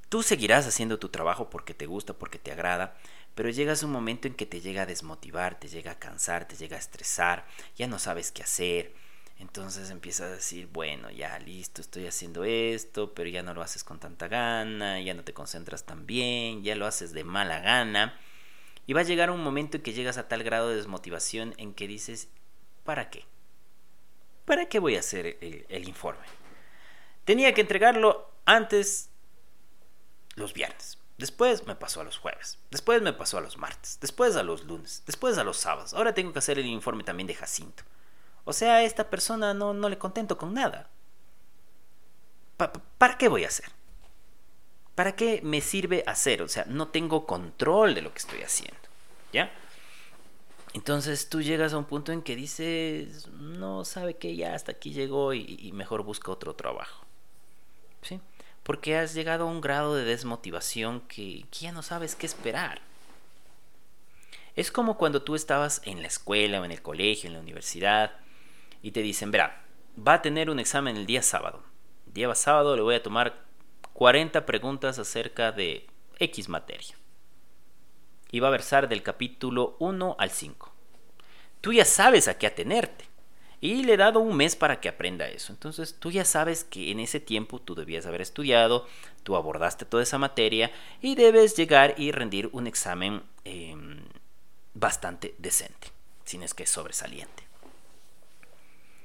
Tú 0.08 0.22
seguirás 0.22 0.66
haciendo 0.66 0.98
tu 0.98 1.10
trabajo 1.10 1.50
porque 1.50 1.74
te 1.74 1.86
gusta, 1.86 2.14
porque 2.14 2.38
te 2.38 2.50
agrada, 2.50 2.96
pero 3.34 3.50
llegas 3.50 3.82
un 3.82 3.92
momento 3.92 4.26
en 4.26 4.34
que 4.34 4.46
te 4.46 4.60
llega 4.60 4.82
a 4.82 4.86
desmotivar, 4.86 5.60
te 5.60 5.68
llega 5.68 5.92
a 5.92 5.98
cansar, 5.98 6.48
te 6.48 6.56
llega 6.56 6.76
a 6.76 6.80
estresar, 6.80 7.44
ya 7.76 7.86
no 7.86 7.98
sabes 7.98 8.32
qué 8.32 8.42
hacer. 8.42 8.94
Entonces 9.38 9.90
empiezas 9.90 10.32
a 10.32 10.34
decir, 10.36 10.66
bueno, 10.72 11.10
ya 11.10 11.38
listo, 11.38 11.80
estoy 11.80 12.06
haciendo 12.06 12.44
esto, 12.44 13.14
pero 13.14 13.28
ya 13.28 13.42
no 13.42 13.54
lo 13.54 13.62
haces 13.62 13.84
con 13.84 14.00
tanta 14.00 14.28
gana, 14.28 15.00
ya 15.00 15.14
no 15.14 15.24
te 15.24 15.34
concentras 15.34 15.84
tan 15.84 16.06
bien, 16.06 16.64
ya 16.64 16.74
lo 16.74 16.86
haces 16.86 17.12
de 17.12 17.22
mala 17.22 17.60
gana. 17.60 18.18
Y 18.86 18.94
va 18.94 19.02
a 19.02 19.04
llegar 19.04 19.30
un 19.30 19.44
momento 19.44 19.76
en 19.76 19.82
que 19.82 19.92
llegas 19.92 20.16
a 20.16 20.26
tal 20.26 20.42
grado 20.42 20.70
de 20.70 20.76
desmotivación 20.76 21.54
en 21.58 21.74
que 21.74 21.86
dices, 21.86 22.28
¿para 22.82 23.10
qué? 23.10 23.26
¿Para 24.46 24.66
qué 24.66 24.78
voy 24.78 24.96
a 24.96 25.00
hacer 25.00 25.36
el, 25.42 25.66
el 25.68 25.86
informe? 25.86 26.24
Tenía 27.24 27.52
que 27.52 27.60
entregarlo 27.60 28.32
antes 28.46 29.10
los 30.38 30.54
viernes. 30.54 30.98
Después 31.18 31.66
me 31.66 31.74
pasó 31.74 32.00
a 32.00 32.04
los 32.04 32.16
jueves. 32.16 32.58
Después 32.70 33.02
me 33.02 33.12
pasó 33.12 33.38
a 33.38 33.40
los 33.40 33.56
martes. 33.56 33.98
Después 34.00 34.36
a 34.36 34.44
los 34.44 34.64
lunes. 34.64 35.02
Después 35.04 35.36
a 35.36 35.44
los 35.44 35.56
sábados. 35.56 35.92
Ahora 35.92 36.14
tengo 36.14 36.32
que 36.32 36.38
hacer 36.38 36.58
el 36.60 36.66
informe 36.66 37.02
también 37.02 37.26
de 37.26 37.34
Jacinto. 37.34 37.82
O 38.44 38.52
sea, 38.52 38.76
a 38.76 38.82
esta 38.84 39.10
persona 39.10 39.52
no, 39.52 39.74
no 39.74 39.88
le 39.88 39.98
contento 39.98 40.38
con 40.38 40.54
nada. 40.54 40.88
¿Para 42.56 43.18
qué 43.18 43.28
voy 43.28 43.44
a 43.44 43.48
hacer? 43.48 43.66
¿Para 44.94 45.14
qué 45.14 45.40
me 45.42 45.60
sirve 45.60 46.04
hacer? 46.06 46.40
O 46.42 46.48
sea, 46.48 46.64
no 46.66 46.88
tengo 46.88 47.26
control 47.26 47.94
de 47.94 48.02
lo 48.02 48.12
que 48.12 48.18
estoy 48.18 48.42
haciendo. 48.42 48.78
¿Ya? 49.32 49.52
Entonces 50.72 51.28
tú 51.28 51.42
llegas 51.42 51.72
a 51.72 51.78
un 51.78 51.84
punto 51.84 52.12
en 52.12 52.22
que 52.22 52.36
dices, 52.36 53.26
no 53.28 53.84
sabe 53.84 54.16
que 54.16 54.36
ya 54.36 54.54
hasta 54.54 54.72
aquí 54.72 54.92
llegó 54.92 55.34
y, 55.34 55.58
y 55.60 55.72
mejor 55.72 56.04
busca 56.04 56.30
otro 56.30 56.54
trabajo. 56.54 57.04
¿Sí? 58.02 58.20
Porque 58.68 58.98
has 58.98 59.14
llegado 59.14 59.44
a 59.44 59.50
un 59.50 59.62
grado 59.62 59.94
de 59.94 60.04
desmotivación 60.04 61.00
que, 61.08 61.46
ya 61.50 61.72
no 61.72 61.80
sabes 61.80 62.14
qué 62.14 62.26
esperar. 62.26 62.82
Es 64.56 64.70
como 64.70 64.98
cuando 64.98 65.22
tú 65.22 65.34
estabas 65.34 65.80
en 65.86 66.02
la 66.02 66.08
escuela 66.08 66.60
o 66.60 66.66
en 66.66 66.72
el 66.72 66.82
colegio, 66.82 67.28
en 67.28 67.32
la 67.32 67.40
universidad, 67.40 68.12
y 68.82 68.90
te 68.90 69.00
dicen, 69.00 69.30
verá, 69.30 69.64
va 69.96 70.12
a 70.12 70.20
tener 70.20 70.50
un 70.50 70.58
examen 70.58 70.98
el 70.98 71.06
día 71.06 71.22
sábado. 71.22 71.62
El 72.08 72.12
día 72.12 72.34
sábado 72.34 72.76
le 72.76 72.82
voy 72.82 72.96
a 72.96 73.02
tomar 73.02 73.42
40 73.94 74.44
preguntas 74.44 74.98
acerca 74.98 75.50
de 75.50 75.86
X 76.18 76.50
materia. 76.50 76.94
Y 78.30 78.40
va 78.40 78.48
a 78.48 78.50
versar 78.50 78.86
del 78.90 79.02
capítulo 79.02 79.76
1 79.78 80.16
al 80.18 80.28
5. 80.28 80.74
Tú 81.62 81.72
ya 81.72 81.86
sabes 81.86 82.28
a 82.28 82.36
qué 82.36 82.46
atenerte. 82.46 83.07
Y 83.60 83.82
le 83.82 83.94
he 83.94 83.96
dado 83.96 84.20
un 84.20 84.36
mes 84.36 84.54
para 84.54 84.80
que 84.80 84.88
aprenda 84.88 85.26
eso. 85.26 85.52
Entonces 85.52 85.96
tú 85.98 86.10
ya 86.10 86.24
sabes 86.24 86.62
que 86.64 86.92
en 86.92 87.00
ese 87.00 87.18
tiempo 87.18 87.60
tú 87.60 87.74
debías 87.74 88.06
haber 88.06 88.20
estudiado, 88.20 88.86
tú 89.24 89.36
abordaste 89.36 89.84
toda 89.84 90.02
esa 90.02 90.18
materia 90.18 90.70
y 91.02 91.16
debes 91.16 91.56
llegar 91.56 91.94
y 91.96 92.12
rendir 92.12 92.50
un 92.52 92.68
examen 92.68 93.22
em, 93.44 94.00
bastante 94.74 95.34
decente, 95.38 95.88
si 96.24 96.38
no 96.38 96.44
es 96.44 96.54
que 96.54 96.62
es 96.64 96.70
sobresaliente. 96.70 97.48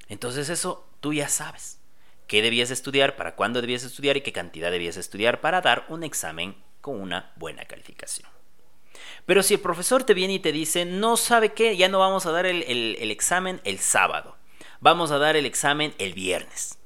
Entonces 0.08 0.50
eso 0.50 0.88
tú 1.00 1.14
ya 1.14 1.30
sabes. 1.30 1.80
¿Qué 2.28 2.42
debías 2.42 2.72
estudiar, 2.72 3.16
para 3.16 3.36
cuándo 3.36 3.60
debías 3.60 3.84
estudiar 3.84 4.18
y 4.18 4.22
qué 4.22 4.32
cantidad 4.32 4.72
debías 4.72 4.98
estudiar 4.98 5.42
para 5.42 5.62
dar 5.62 5.86
un 5.90 6.04
examen 6.04 6.56
con 6.80 7.02
una 7.02 7.34
buena 7.36 7.66
calificación? 7.66 8.30
Pero 9.26 9.44
si 9.44 9.56
el 9.56 9.60
profesor 9.60 10.04
te 10.04 10.14
viene 10.14 10.36
y 10.36 10.40
te 10.40 10.52
dice, 10.52 10.86
no 10.86 11.18
sabe 11.18 11.54
qué, 11.54 11.76
ya 11.76 11.90
no 11.90 12.00
vamos 12.00 12.26
a 12.26 12.32
dar 12.32 12.46
el 12.46 13.12
examen 13.12 13.60
el 13.64 13.80
sábado 13.80 14.38
vamos 14.84 15.12
a 15.12 15.18
dar 15.18 15.38
el 15.38 15.46
examen 15.46 15.96
el 15.98 16.14
viernes. 16.14 16.78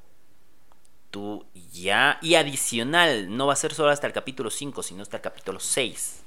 Tú 1.10 1.48
ya, 1.72 2.20
y 2.22 2.36
adicional, 2.36 3.36
no 3.36 3.48
va 3.48 3.54
a 3.54 3.58
ser 3.58 3.74
solo 3.74 3.90
hasta 3.90 4.06
el 4.06 4.14
capítulo 4.14 4.52
5, 4.52 4.84
sino 4.84 5.02
hasta 5.02 5.18
el 5.18 5.24
capítulo 5.24 5.60
6. 5.60 6.24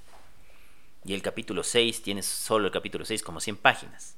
Y 1.05 1.15
el 1.15 1.23
capítulo 1.23 1.63
6 1.63 2.03
tienes 2.03 2.27
solo 2.27 2.67
el 2.67 2.73
capítulo 2.73 3.05
6 3.05 3.23
como 3.23 3.41
100 3.41 3.57
páginas. 3.57 4.17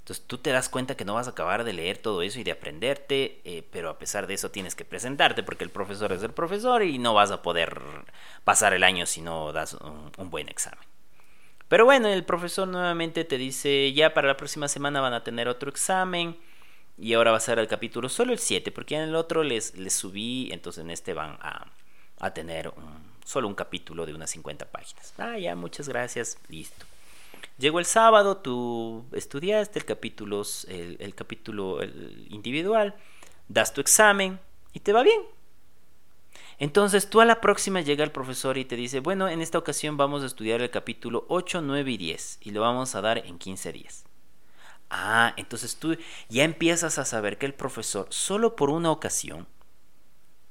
Entonces 0.00 0.26
tú 0.26 0.38
te 0.38 0.50
das 0.50 0.68
cuenta 0.68 0.96
que 0.96 1.04
no 1.04 1.14
vas 1.14 1.28
a 1.28 1.30
acabar 1.30 1.62
de 1.62 1.74
leer 1.74 1.98
todo 1.98 2.22
eso 2.22 2.40
y 2.40 2.44
de 2.44 2.52
aprenderte, 2.52 3.40
eh, 3.44 3.62
pero 3.70 3.88
a 3.88 3.98
pesar 3.98 4.26
de 4.26 4.34
eso 4.34 4.50
tienes 4.50 4.74
que 4.74 4.84
presentarte 4.84 5.44
porque 5.44 5.64
el 5.64 5.70
profesor 5.70 6.12
es 6.12 6.22
el 6.24 6.32
profesor 6.32 6.82
y 6.82 6.98
no 6.98 7.14
vas 7.14 7.30
a 7.30 7.42
poder 7.42 7.80
pasar 8.42 8.72
el 8.72 8.82
año 8.82 9.06
si 9.06 9.20
no 9.20 9.52
das 9.52 9.74
un 9.74 10.30
buen 10.30 10.48
examen. 10.48 10.80
Pero 11.68 11.84
bueno, 11.84 12.08
el 12.08 12.24
profesor 12.24 12.66
nuevamente 12.66 13.24
te 13.24 13.36
dice, 13.36 13.92
ya 13.92 14.14
para 14.14 14.28
la 14.28 14.36
próxima 14.36 14.68
semana 14.68 15.00
van 15.00 15.12
a 15.12 15.22
tener 15.22 15.48
otro 15.48 15.68
examen 15.70 16.36
y 16.96 17.12
ahora 17.12 17.30
va 17.30 17.36
a 17.36 17.40
ser 17.40 17.58
el 17.58 17.68
capítulo 17.68 18.08
solo 18.08 18.32
el 18.32 18.38
7, 18.38 18.72
porque 18.72 18.96
en 18.96 19.02
el 19.02 19.14
otro 19.14 19.42
les, 19.42 19.76
les 19.76 19.92
subí, 19.92 20.48
entonces 20.50 20.82
en 20.82 20.90
este 20.90 21.12
van 21.12 21.38
a, 21.40 21.70
a 22.20 22.34
tener 22.34 22.72
solo 23.24 23.46
un 23.46 23.54
capítulo 23.54 24.06
de 24.06 24.14
unas 24.14 24.30
50 24.30 24.66
páginas. 24.66 25.12
Ah, 25.18 25.38
ya, 25.38 25.54
muchas 25.54 25.88
gracias, 25.88 26.38
listo. 26.48 26.86
Llegó 27.58 27.78
el 27.78 27.84
sábado, 27.84 28.38
tú 28.38 29.04
estudiaste 29.12 29.78
el 29.78 29.84
capítulo, 29.84 30.42
el, 30.68 30.96
el 30.98 31.14
capítulo 31.14 31.80
individual, 32.30 32.94
das 33.48 33.74
tu 33.74 33.80
examen 33.80 34.40
y 34.72 34.80
te 34.80 34.92
va 34.92 35.02
bien. 35.02 35.20
Entonces 36.58 37.08
tú 37.08 37.20
a 37.20 37.24
la 37.24 37.40
próxima 37.40 37.80
llega 37.80 38.02
el 38.02 38.10
profesor 38.10 38.58
y 38.58 38.64
te 38.64 38.74
dice, 38.74 38.98
bueno, 38.98 39.28
en 39.28 39.40
esta 39.40 39.58
ocasión 39.58 39.96
vamos 39.96 40.22
a 40.22 40.26
estudiar 40.26 40.60
el 40.60 40.70
capítulo 40.70 41.24
8, 41.28 41.62
9 41.62 41.90
y 41.92 41.96
10 41.96 42.38
y 42.42 42.50
lo 42.50 42.62
vamos 42.62 42.94
a 42.94 43.00
dar 43.00 43.18
en 43.18 43.38
15 43.38 43.72
días. 43.72 44.04
Ah, 44.90 45.34
entonces 45.36 45.76
tú 45.76 45.96
ya 46.28 46.44
empiezas 46.44 46.98
a 46.98 47.04
saber 47.04 47.38
que 47.38 47.46
el 47.46 47.54
profesor 47.54 48.06
solo 48.10 48.56
por 48.56 48.70
una 48.70 48.90
ocasión 48.90 49.46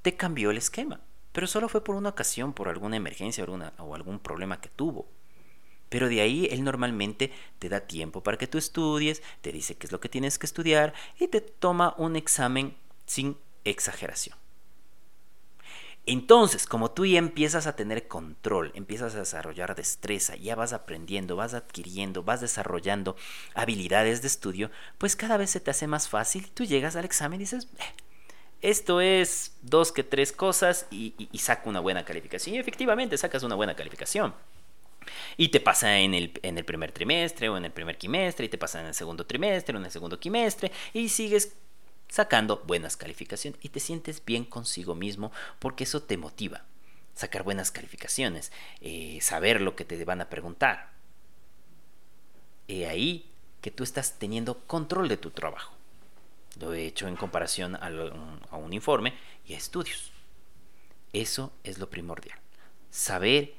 te 0.02 0.16
cambió 0.16 0.52
el 0.52 0.58
esquema, 0.58 1.02
pero 1.34 1.48
solo 1.48 1.68
fue 1.68 1.84
por 1.84 1.96
una 1.96 2.10
ocasión, 2.10 2.54
por 2.54 2.70
alguna 2.70 2.96
emergencia 2.96 3.46
o 3.80 3.96
algún 3.96 4.20
problema 4.20 4.62
que 4.62 4.70
tuvo. 4.70 5.10
Pero 5.90 6.08
de 6.08 6.22
ahí 6.22 6.48
él 6.52 6.64
normalmente 6.64 7.34
te 7.60 7.68
da 7.68 7.82
tiempo 7.82 8.24
para 8.24 8.38
que 8.38 8.48
tú 8.48 8.58
estudies, 8.58 9.22
te 9.42 9.52
dice 9.52 9.76
qué 9.76 9.88
es 9.88 9.92
lo 9.92 10.00
que 10.00 10.10
tienes 10.10 10.40
que 10.40 10.46
estudiar 10.46 10.94
y 11.20 11.28
te 11.28 11.42
toma 11.42 11.96
un 11.98 12.16
examen 12.16 12.78
sin 13.06 13.38
exageración. 13.66 14.38
Entonces, 16.10 16.66
como 16.66 16.90
tú 16.92 17.06
ya 17.06 17.20
empiezas 17.20 17.68
a 17.68 17.76
tener 17.76 18.08
control, 18.08 18.72
empiezas 18.76 19.14
a 19.14 19.20
desarrollar 19.20 19.76
destreza, 19.76 20.38
ya 20.38 20.56
vas 20.56 20.72
aprendiendo, 20.72 21.36
vas 21.36 21.54
adquiriendo, 21.54 22.24
vas 22.24 22.40
desarrollando 22.40 23.18
habilidades 23.54 24.22
de 24.22 24.28
estudio, 24.28 24.72
pues 24.98 25.18
cada 25.18 25.36
vez 25.36 25.50
se 25.50 25.60
te 25.60 25.70
hace 25.70 25.86
más 25.86 26.08
fácil. 26.08 26.50
Tú 26.52 26.64
llegas 26.64 26.96
al 26.96 27.04
examen 27.04 27.42
y 27.42 27.44
dices, 27.44 27.68
eh, 27.80 27.84
esto 28.62 29.02
es 29.02 29.58
dos 29.62 29.92
que 29.92 30.04
tres 30.04 30.32
cosas 30.32 30.88
y, 30.92 31.14
y, 31.18 31.38
saco 31.40 31.70
una 31.70 31.82
buena 31.82 32.06
calificación. 32.06 32.56
Y 32.56 32.60
efectivamente 32.60 33.18
sacas 33.18 33.44
una 33.44 33.56
buena 33.56 33.76
calificación. 33.76 34.34
Y 35.36 35.50
te 35.50 35.60
pasa 35.60 36.00
en 36.00 36.14
el, 36.14 36.40
en 36.42 36.58
el 36.58 36.64
primer 36.64 36.94
trimestre 36.94 37.50
o 37.50 37.58
en 37.58 37.66
el 37.66 37.72
primer 37.72 37.98
quimestre, 37.98 38.46
y 38.46 38.50
te 38.50 38.58
pasa 38.58 38.80
en 38.80 38.88
el 38.88 38.94
segundo 38.94 39.26
trimestre 39.26 39.76
o 39.76 39.80
en 39.80 39.86
el 39.86 39.92
segundo 39.92 40.22
quimestre, 40.22 40.72
y 40.94 41.10
sigues 41.10 41.54
sacando 42.10 42.64
buenas 42.66 42.98
calificaciones 42.98 43.60
y 43.64 43.70
te 43.70 43.80
sientes 43.80 44.24
bien 44.24 44.46
consigo 44.46 44.96
mismo 44.96 45.32
porque 45.60 45.84
eso 45.84 46.04
te 46.04 46.18
motiva. 46.18 46.64
Sacar 47.14 47.44
buenas 47.44 47.72
calificaciones, 47.72 48.52
eh, 48.82 49.20
saber 49.22 49.62
lo 49.62 49.76
que 49.76 49.86
te 49.86 50.04
van 50.06 50.22
a 50.22 50.30
preguntar. 50.30 50.92
He 52.68 52.86
ahí 52.88 53.32
que 53.62 53.72
tú 53.72 53.84
estás 53.84 54.20
teniendo 54.20 54.60
control 54.68 55.08
de 55.08 55.18
tu 55.18 55.32
trabajo. 55.32 55.74
Lo 56.60 56.74
he 56.74 56.86
hecho 56.86 57.08
en 57.08 57.16
comparación 57.16 57.76
a, 57.76 57.88
a 58.52 58.58
un 58.58 58.74
informe 58.74 59.14
y 59.46 59.54
a 59.54 59.58
estudios. 59.58 60.12
Eso 61.14 61.52
es 61.64 61.80
lo 61.80 61.90
primordial. 61.90 62.38
Saber 62.92 63.54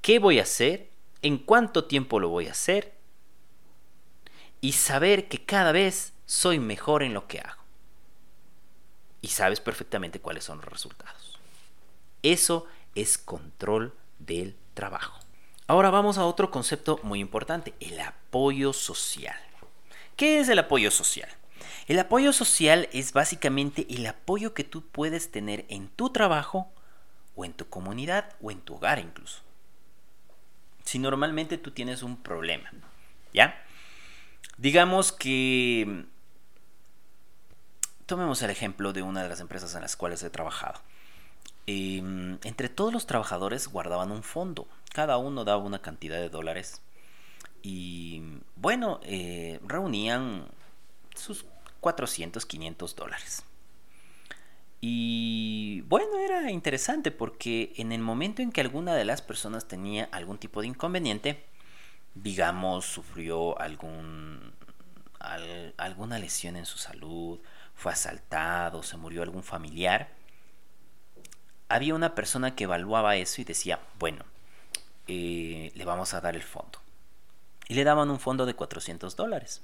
qué 0.00 0.18
voy 0.18 0.38
a 0.38 0.42
hacer, 0.42 0.88
en 1.22 1.38
cuánto 1.38 1.84
tiempo 1.84 2.20
lo 2.20 2.28
voy 2.28 2.48
a 2.48 2.52
hacer 2.52 2.94
y 4.60 4.72
saber 4.72 5.28
que 5.28 5.44
cada 5.44 5.72
vez 5.72 6.12
soy 6.26 6.58
mejor 6.58 7.02
en 7.02 7.14
lo 7.14 7.26
que 7.26 7.40
hago 7.40 7.63
y 9.24 9.28
sabes 9.28 9.58
perfectamente 9.58 10.20
cuáles 10.20 10.44
son 10.44 10.58
los 10.58 10.66
resultados. 10.66 11.38
Eso 12.22 12.66
es 12.94 13.16
control 13.16 13.94
del 14.18 14.54
trabajo. 14.74 15.18
Ahora 15.66 15.88
vamos 15.88 16.18
a 16.18 16.26
otro 16.26 16.50
concepto 16.50 17.00
muy 17.02 17.20
importante, 17.20 17.72
el 17.80 17.98
apoyo 18.00 18.74
social. 18.74 19.40
¿Qué 20.14 20.40
es 20.40 20.50
el 20.50 20.58
apoyo 20.58 20.90
social? 20.90 21.30
El 21.88 21.98
apoyo 22.00 22.34
social 22.34 22.86
es 22.92 23.14
básicamente 23.14 23.86
el 23.88 24.04
apoyo 24.06 24.52
que 24.52 24.62
tú 24.62 24.82
puedes 24.82 25.30
tener 25.30 25.64
en 25.70 25.88
tu 25.88 26.10
trabajo 26.10 26.70
o 27.34 27.46
en 27.46 27.54
tu 27.54 27.66
comunidad 27.66 28.34
o 28.42 28.50
en 28.50 28.60
tu 28.60 28.74
hogar 28.74 28.98
incluso. 28.98 29.40
si 30.84 30.98
normalmente 30.98 31.56
tú 31.56 31.70
tienes 31.70 32.02
un 32.02 32.18
problema, 32.18 32.70
¿ya? 33.32 33.58
Digamos 34.58 35.12
que... 35.12 36.04
Tomemos 38.06 38.42
el 38.42 38.50
ejemplo 38.50 38.92
de 38.92 39.02
una 39.02 39.22
de 39.22 39.28
las 39.28 39.40
empresas 39.40 39.74
en 39.74 39.82
las 39.82 39.96
cuales 39.96 40.22
he 40.22 40.30
trabajado. 40.30 40.80
Em, 41.66 42.38
entre 42.44 42.68
todos 42.68 42.92
los 42.92 43.06
trabajadores 43.06 43.68
guardaban 43.68 44.10
un 44.12 44.22
fondo. 44.22 44.66
Cada 44.92 45.16
uno 45.16 45.44
daba 45.44 45.62
una 45.62 45.80
cantidad 45.80 46.18
de 46.18 46.28
dólares. 46.28 46.82
Y 47.62 48.22
bueno, 48.56 49.00
eh, 49.04 49.58
reunían 49.66 50.46
sus 51.14 51.46
400, 51.80 52.44
500 52.44 52.94
dólares. 52.96 53.44
Y 54.82 55.80
bueno, 55.88 56.18
era 56.18 56.50
interesante 56.50 57.10
porque 57.10 57.72
en 57.76 57.90
el 57.92 58.02
momento 58.02 58.42
en 58.42 58.52
que 58.52 58.60
alguna 58.60 58.94
de 58.94 59.06
las 59.06 59.22
personas 59.22 59.66
tenía 59.66 60.10
algún 60.12 60.36
tipo 60.36 60.60
de 60.60 60.66
inconveniente, 60.66 61.42
digamos, 62.14 62.84
sufrió 62.84 63.58
algún, 63.58 64.52
alguna 65.78 66.18
lesión 66.18 66.56
en 66.56 66.66
su 66.66 66.76
salud, 66.76 67.40
fue 67.74 67.92
asaltado, 67.92 68.82
se 68.82 68.96
murió 68.96 69.22
algún 69.22 69.42
familiar, 69.42 70.08
había 71.68 71.94
una 71.94 72.14
persona 72.14 72.54
que 72.54 72.64
evaluaba 72.64 73.16
eso 73.16 73.40
y 73.40 73.44
decía, 73.44 73.80
bueno, 73.98 74.24
eh, 75.06 75.72
le 75.74 75.84
vamos 75.84 76.14
a 76.14 76.20
dar 76.20 76.36
el 76.36 76.42
fondo. 76.42 76.78
Y 77.68 77.74
le 77.74 77.84
daban 77.84 78.10
un 78.10 78.20
fondo 78.20 78.46
de 78.46 78.54
400 78.54 79.16
dólares, 79.16 79.62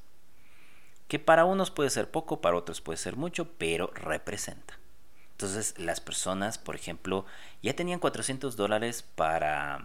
que 1.09 1.19
para 1.19 1.45
unos 1.45 1.71
puede 1.71 1.91
ser 1.91 2.11
poco, 2.11 2.41
para 2.41 2.57
otros 2.57 2.81
puede 2.81 2.97
ser 2.97 3.17
mucho, 3.17 3.53
pero 3.59 3.93
representa. 3.95 4.79
Entonces 5.33 5.79
las 5.79 6.01
personas, 6.01 6.59
por 6.59 6.75
ejemplo, 6.75 7.25
ya 7.63 7.75
tenían 7.75 8.01
400 8.01 8.57
dólares 8.57 9.03
para, 9.03 9.81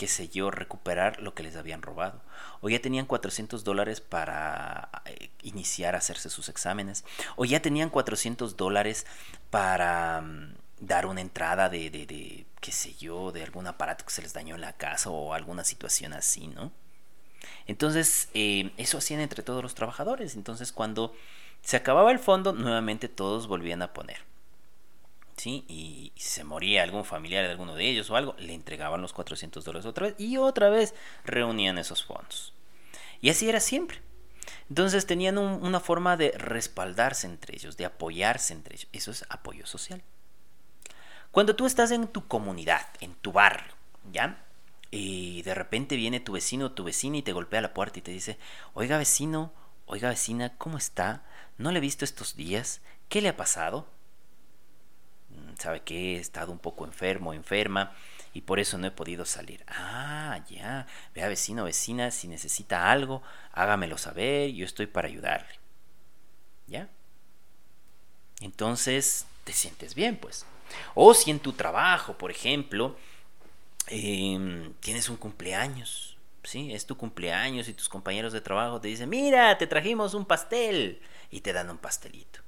qué 0.00 0.08
sé 0.08 0.30
yo, 0.30 0.50
recuperar 0.50 1.20
lo 1.20 1.34
que 1.34 1.42
les 1.42 1.56
habían 1.56 1.82
robado. 1.82 2.22
O 2.62 2.70
ya 2.70 2.80
tenían 2.80 3.04
400 3.04 3.64
dólares 3.64 4.00
para 4.00 4.88
eh, 5.04 5.28
iniciar 5.42 5.94
a 5.94 5.98
hacerse 5.98 6.30
sus 6.30 6.48
exámenes. 6.48 7.04
O 7.36 7.44
ya 7.44 7.60
tenían 7.60 7.90
400 7.90 8.56
dólares 8.56 9.04
para 9.50 10.22
mm, 10.22 10.54
dar 10.80 11.04
una 11.04 11.20
entrada 11.20 11.68
de, 11.68 11.90
de, 11.90 12.06
de, 12.06 12.46
qué 12.62 12.72
sé 12.72 12.94
yo, 12.94 13.30
de 13.30 13.42
algún 13.42 13.66
aparato 13.66 14.06
que 14.06 14.10
se 14.10 14.22
les 14.22 14.32
dañó 14.32 14.54
en 14.54 14.62
la 14.62 14.72
casa 14.72 15.10
o 15.10 15.34
alguna 15.34 15.64
situación 15.64 16.14
así, 16.14 16.46
¿no? 16.46 16.72
Entonces, 17.66 18.30
eh, 18.32 18.72
eso 18.78 18.96
hacían 18.96 19.20
entre 19.20 19.42
todos 19.42 19.62
los 19.62 19.74
trabajadores. 19.74 20.34
Entonces, 20.34 20.72
cuando 20.72 21.14
se 21.60 21.76
acababa 21.76 22.10
el 22.10 22.20
fondo, 22.20 22.54
nuevamente 22.54 23.10
todos 23.10 23.48
volvían 23.48 23.82
a 23.82 23.92
poner. 23.92 24.29
Y 25.46 26.12
se 26.16 26.44
moría 26.44 26.82
algún 26.82 27.04
familiar 27.04 27.44
de 27.44 27.50
alguno 27.50 27.74
de 27.74 27.88
ellos 27.88 28.10
o 28.10 28.16
algo, 28.16 28.34
le 28.38 28.54
entregaban 28.54 29.02
los 29.02 29.12
400 29.12 29.64
dólares 29.64 29.86
otra 29.86 30.08
vez 30.08 30.14
y 30.18 30.36
otra 30.36 30.68
vez 30.68 30.94
reunían 31.24 31.78
esos 31.78 32.04
fondos. 32.04 32.52
Y 33.20 33.30
así 33.30 33.48
era 33.48 33.60
siempre. 33.60 34.00
Entonces 34.68 35.06
tenían 35.06 35.38
una 35.38 35.80
forma 35.80 36.16
de 36.16 36.32
respaldarse 36.32 37.26
entre 37.26 37.56
ellos, 37.56 37.76
de 37.76 37.84
apoyarse 37.84 38.52
entre 38.52 38.76
ellos. 38.76 38.88
Eso 38.92 39.10
es 39.10 39.24
apoyo 39.28 39.66
social. 39.66 40.02
Cuando 41.30 41.54
tú 41.54 41.66
estás 41.66 41.90
en 41.90 42.08
tu 42.08 42.26
comunidad, 42.26 42.86
en 43.00 43.14
tu 43.14 43.32
barrio, 43.32 43.72
¿ya? 44.12 44.44
Y 44.90 45.42
de 45.42 45.54
repente 45.54 45.96
viene 45.96 46.18
tu 46.18 46.32
vecino 46.32 46.66
o 46.66 46.72
tu 46.72 46.82
vecina 46.82 47.18
y 47.18 47.22
te 47.22 47.32
golpea 47.32 47.60
la 47.60 47.74
puerta 47.74 47.98
y 47.98 48.02
te 48.02 48.10
dice, 48.10 48.38
oiga 48.74 48.98
vecino, 48.98 49.52
oiga 49.86 50.08
vecina, 50.08 50.56
¿cómo 50.58 50.78
está? 50.78 51.22
¿No 51.58 51.70
le 51.70 51.78
he 51.78 51.80
visto 51.80 52.04
estos 52.04 52.34
días? 52.34 52.80
¿Qué 53.08 53.20
le 53.20 53.28
ha 53.28 53.36
pasado? 53.36 53.86
¿Sabe 55.60 55.82
que 55.82 56.16
he 56.16 56.18
estado 56.18 56.50
un 56.50 56.58
poco 56.58 56.84
enfermo, 56.84 57.32
enferma? 57.34 57.92
y 58.32 58.42
por 58.42 58.60
eso 58.60 58.78
no 58.78 58.86
he 58.86 58.90
podido 58.90 59.24
salir. 59.24 59.64
Ah, 59.66 60.40
ya. 60.48 60.86
Vea, 61.14 61.28
vecino, 61.28 61.64
vecina, 61.64 62.10
si 62.10 62.28
necesita 62.28 62.90
algo, 62.90 63.22
hágamelo 63.52 63.98
saber, 63.98 64.50
yo 64.52 64.64
estoy 64.64 64.86
para 64.86 65.08
ayudarle. 65.08 65.58
¿Ya? 66.66 66.88
Entonces, 68.40 69.26
te 69.44 69.52
sientes 69.52 69.94
bien, 69.94 70.16
pues. 70.16 70.46
O 70.94 71.14
si 71.14 71.30
en 71.30 71.40
tu 71.40 71.52
trabajo, 71.52 72.16
por 72.16 72.30
ejemplo, 72.30 72.96
em, 73.88 74.72
tienes 74.74 75.08
un 75.08 75.16
cumpleaños, 75.16 76.16
¿sí? 76.44 76.72
Es 76.72 76.86
tu 76.86 76.96
cumpleaños 76.96 77.68
y 77.68 77.74
tus 77.74 77.88
compañeros 77.88 78.32
de 78.32 78.40
trabajo 78.40 78.80
te 78.80 78.88
dicen, 78.88 79.08
mira, 79.08 79.58
te 79.58 79.66
trajimos 79.66 80.14
un 80.14 80.24
pastel 80.24 81.02
y 81.30 81.40
te 81.40 81.52
dan 81.52 81.70
un 81.70 81.78
pastelito. 81.78 82.39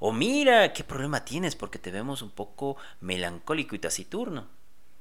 O 0.00 0.12
mira, 0.12 0.72
¿qué 0.72 0.82
problema 0.82 1.24
tienes? 1.26 1.54
Porque 1.54 1.78
te 1.78 1.90
vemos 1.90 2.22
un 2.22 2.30
poco 2.30 2.76
melancólico 3.00 3.76
y 3.76 3.78
taciturno. 3.78 4.48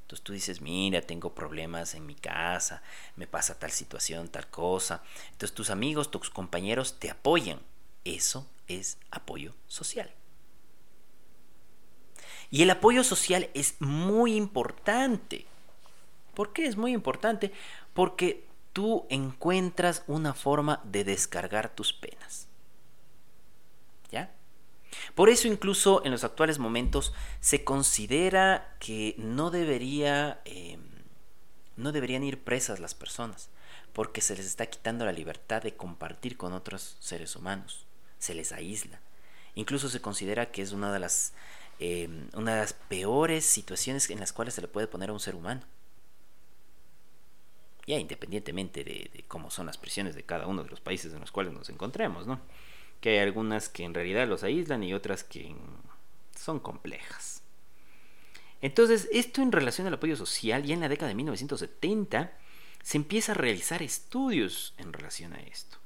Entonces 0.01 0.23
tú 0.23 0.33
dices, 0.33 0.59
mira, 0.59 1.01
tengo 1.01 1.33
problemas 1.33 1.95
en 1.95 2.05
mi 2.05 2.15
casa, 2.15 2.83
me 3.15 3.25
pasa 3.25 3.57
tal 3.57 3.71
situación, 3.71 4.27
tal 4.27 4.47
cosa. 4.49 5.01
Entonces 5.31 5.55
tus 5.55 5.69
amigos, 5.69 6.11
tus 6.11 6.29
compañeros 6.29 6.99
te 6.99 7.09
apoyan. 7.09 7.59
Eso 8.03 8.45
es 8.67 8.97
apoyo 9.09 9.53
social. 9.67 10.11
Y 12.51 12.63
el 12.63 12.69
apoyo 12.69 13.03
social 13.05 13.49
es 13.53 13.79
muy 13.79 14.35
importante. 14.35 15.45
¿Por 16.33 16.51
qué 16.51 16.65
es 16.65 16.75
muy 16.75 16.91
importante? 16.91 17.53
Porque 17.93 18.45
tú 18.73 19.05
encuentras 19.09 20.03
una 20.07 20.33
forma 20.33 20.81
de 20.83 21.05
descargar 21.05 21.69
tus 21.69 21.93
penas. 21.93 22.47
¿Ya? 24.11 24.31
Por 25.15 25.29
eso 25.29 25.47
incluso 25.47 26.03
en 26.05 26.11
los 26.11 26.23
actuales 26.23 26.59
momentos 26.59 27.13
se 27.39 27.63
considera 27.63 28.75
que 28.79 29.15
no 29.17 29.51
debería, 29.51 30.41
em, 30.45 30.81
no 31.77 31.91
deberían 31.91 32.23
ir 32.23 32.43
presas 32.43 32.79
las 32.79 32.95
personas, 32.95 33.49
porque 33.93 34.21
se 34.21 34.35
les 34.35 34.45
está 34.45 34.65
quitando 34.65 35.05
la 35.05 35.11
libertad 35.11 35.61
de 35.61 35.75
compartir 35.75 36.37
con 36.37 36.53
otros 36.53 36.97
seres 36.99 37.35
humanos, 37.35 37.85
se 38.17 38.33
les 38.33 38.51
aísla. 38.51 38.99
Incluso 39.55 39.89
se 39.89 40.01
considera 40.01 40.51
que 40.51 40.61
es 40.61 40.71
una 40.71 40.91
de 40.93 40.99
las 40.99 41.33
Em, 41.79 42.27
una 42.33 42.55
de 42.55 42.59
las 42.59 42.73
peores 42.73 43.45
situaciones 43.45 44.09
en 44.09 44.19
las 44.19 44.33
cuales 44.33 44.53
se 44.53 44.61
le 44.61 44.67
puede 44.67 44.87
poner 44.87 45.09
a 45.09 45.13
un 45.13 45.19
ser 45.21 45.35
humano. 45.35 45.61
Ya 47.87 47.97
independientemente 47.97 48.83
de, 48.83 49.23
cómo 49.27 49.49
son 49.49 49.65
las 49.65 49.77
prisiones 49.77 50.13
de 50.13 50.23
cada 50.23 50.45
uno 50.45 50.63
de 50.63 50.69
los 50.69 50.81
países 50.81 51.13
en 51.13 51.21
los 51.21 51.31
cuales 51.31 51.53
nos 51.53 51.69
encontremos, 51.69 52.27
¿no? 52.27 52.39
Que 53.01 53.11
hay 53.11 53.17
algunas 53.19 53.69
que 53.69 53.83
en 53.83 53.93
realidad 53.93 54.27
los 54.27 54.43
aíslan 54.43 54.83
y 54.83 54.93
otras 54.93 55.23
que 55.23 55.55
son 56.35 56.59
complejas. 56.59 57.43
Entonces, 58.61 59.07
esto 59.11 59.41
en 59.41 59.51
relación 59.51 59.87
al 59.87 59.93
apoyo 59.93 60.15
social, 60.15 60.63
ya 60.63 60.73
en 60.73 60.81
la 60.81 60.89
década 60.89 61.09
de 61.09 61.15
1970 61.15 62.33
se 62.83 62.97
empieza 62.97 63.31
a 63.31 63.35
realizar 63.35 63.81
estudios 63.81 64.73
en 64.77 64.91
relación 64.93 65.33
a 65.33 65.39
esto. 65.39 65.77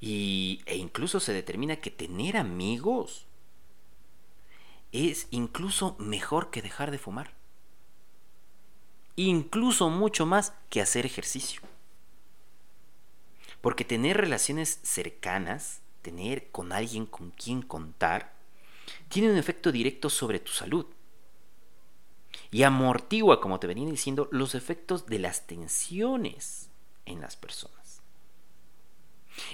Y, 0.00 0.62
e 0.66 0.76
incluso 0.76 1.20
se 1.20 1.32
determina 1.32 1.76
que 1.76 1.90
tener 1.90 2.36
amigos 2.36 3.26
es 4.92 5.26
incluso 5.30 5.96
mejor 5.98 6.50
que 6.50 6.62
dejar 6.62 6.90
de 6.90 6.98
fumar. 6.98 7.32
Incluso 9.16 9.88
mucho 9.88 10.26
más 10.26 10.52
que 10.68 10.80
hacer 10.80 11.06
ejercicio. 11.06 11.62
Porque 13.60 13.84
tener 13.84 14.18
relaciones 14.18 14.78
cercanas, 14.82 15.80
tener 16.06 16.52
con 16.52 16.72
alguien 16.72 17.04
con 17.04 17.32
quien 17.32 17.62
contar, 17.62 18.32
tiene 19.08 19.32
un 19.32 19.36
efecto 19.36 19.72
directo 19.72 20.08
sobre 20.08 20.38
tu 20.38 20.52
salud. 20.52 20.86
Y 22.52 22.62
amortigua, 22.62 23.40
como 23.40 23.58
te 23.58 23.66
venía 23.66 23.90
diciendo, 23.90 24.28
los 24.30 24.54
efectos 24.54 25.06
de 25.06 25.18
las 25.18 25.48
tensiones 25.48 26.70
en 27.06 27.20
las 27.20 27.34
personas. 27.34 28.02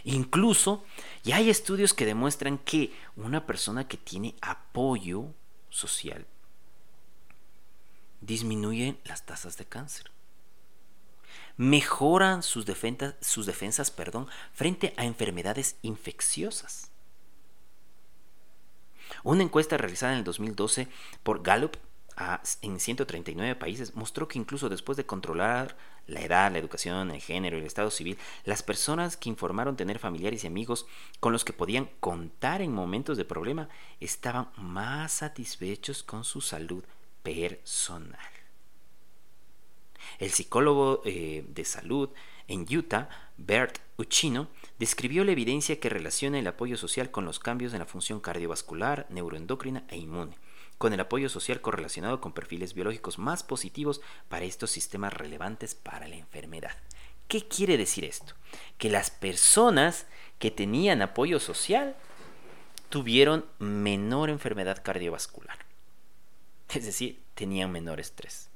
Incluso 0.05 0.85
ya 1.25 1.37
hay 1.37 1.49
estudios 1.49 1.95
que 1.95 2.05
demuestran 2.05 2.59
que 2.59 2.93
una 3.17 3.47
persona 3.47 3.89
que 3.89 3.97
tiene 3.97 4.35
apoyo 4.43 5.29
social 5.71 6.27
disminuye 8.21 8.99
las 9.05 9.25
tasas 9.25 9.57
de 9.57 9.65
cáncer. 9.65 10.11
Mejoran 11.57 12.43
sus, 12.43 12.65
defensas, 12.67 13.93
frente 14.53 14.95
a 14.97 15.05
enfermedades 15.05 15.77
infecciosas. 15.83 16.91
Una 19.23 19.43
encuesta 19.43 19.77
realizada 19.77 20.13
en 20.13 20.19
el 20.19 20.25
2012 20.25 20.89
por 21.23 21.43
Gallup 21.43 21.77
en 22.61 22.79
139 22.79 23.55
países 23.57 23.95
mostró 23.95 24.29
que 24.29 24.39
incluso 24.39 24.69
después 24.69 24.97
de 24.97 25.07
controlar 25.07 25.77
la 26.07 26.21
edad, 26.21 26.53
la 26.53 26.59
educación, 26.59 27.11
el 27.11 27.21
género 27.21 27.57
y 27.57 27.61
el 27.61 27.67
estado 27.67 27.91
civil, 27.91 28.19
las 28.45 28.63
personas 28.63 29.17
que 29.17 29.29
informaron 29.29 29.77
tener 29.77 29.99
familiares 29.99 30.45
y 30.45 30.47
amigos 30.47 30.87
con 31.21 31.33
los 31.33 31.45
que 31.45 31.53
podían 31.53 31.89
contar 32.01 32.61
en 32.61 32.73
momentos 32.73 33.17
de 33.17 33.25
problema 33.25 33.69
estaban 34.01 34.49
más 34.57 35.13
satisfechos 35.13 36.03
con 36.03 36.25
su 36.25 36.41
salud 36.41 36.85
personal. 37.23 38.42
El 40.19 40.31
psicólogo 40.31 41.03
eh, 41.05 41.45
de 41.49 41.65
salud 41.65 42.11
en 42.49 42.67
Utah, 42.75 43.09
Bert 43.37 43.79
Uchino, 43.97 44.49
describió 44.79 45.25
la 45.25 45.33
evidencia 45.33 45.81
que 45.81 45.89
relaciona 45.89 46.39
el 46.39 46.47
apoyo 46.47 46.77
social 46.77 47.11
con 47.11 47.25
los 47.25 47.39
cambios 47.39 47.73
en 47.73 47.81
la 47.81 47.87
función 47.87 48.21
cardiovascular, 48.21 49.07
neuroendocrina 49.11 49.85
e 49.89 49.97
inmune 49.97 50.37
con 50.83 50.93
el 50.93 50.99
apoyo 50.99 51.29
social 51.29 51.61
correlacionado 51.61 52.21
con 52.21 52.33
perfiles 52.33 52.75
biológicos 52.75 53.17
más 53.17 53.45
positivos 53.45 54.01
para 54.29 54.47
estos 54.47 54.73
sistemas 54.73 55.15
relevantes 55.15 55.77
para 55.77 56.09
la 56.09 56.17
enfermedad. 56.17 56.77
¿Qué 57.29 57.47
quiere 57.47 57.77
decir 57.77 58.05
esto? 58.05 58.35
Que 58.79 58.91
las 58.91 59.09
personas 59.09 60.07
que 60.41 60.51
tenían 60.51 61.01
apoyo 61.01 61.39
social 61.39 61.95
tuvieron 62.89 63.47
menor 63.61 64.29
enfermedad 64.29 64.83
cardiovascular. 64.83 65.57
Es 66.69 66.85
decir, 66.85 67.23
tenían 67.35 67.71
menor 67.71 68.01
estrés. 68.01 68.51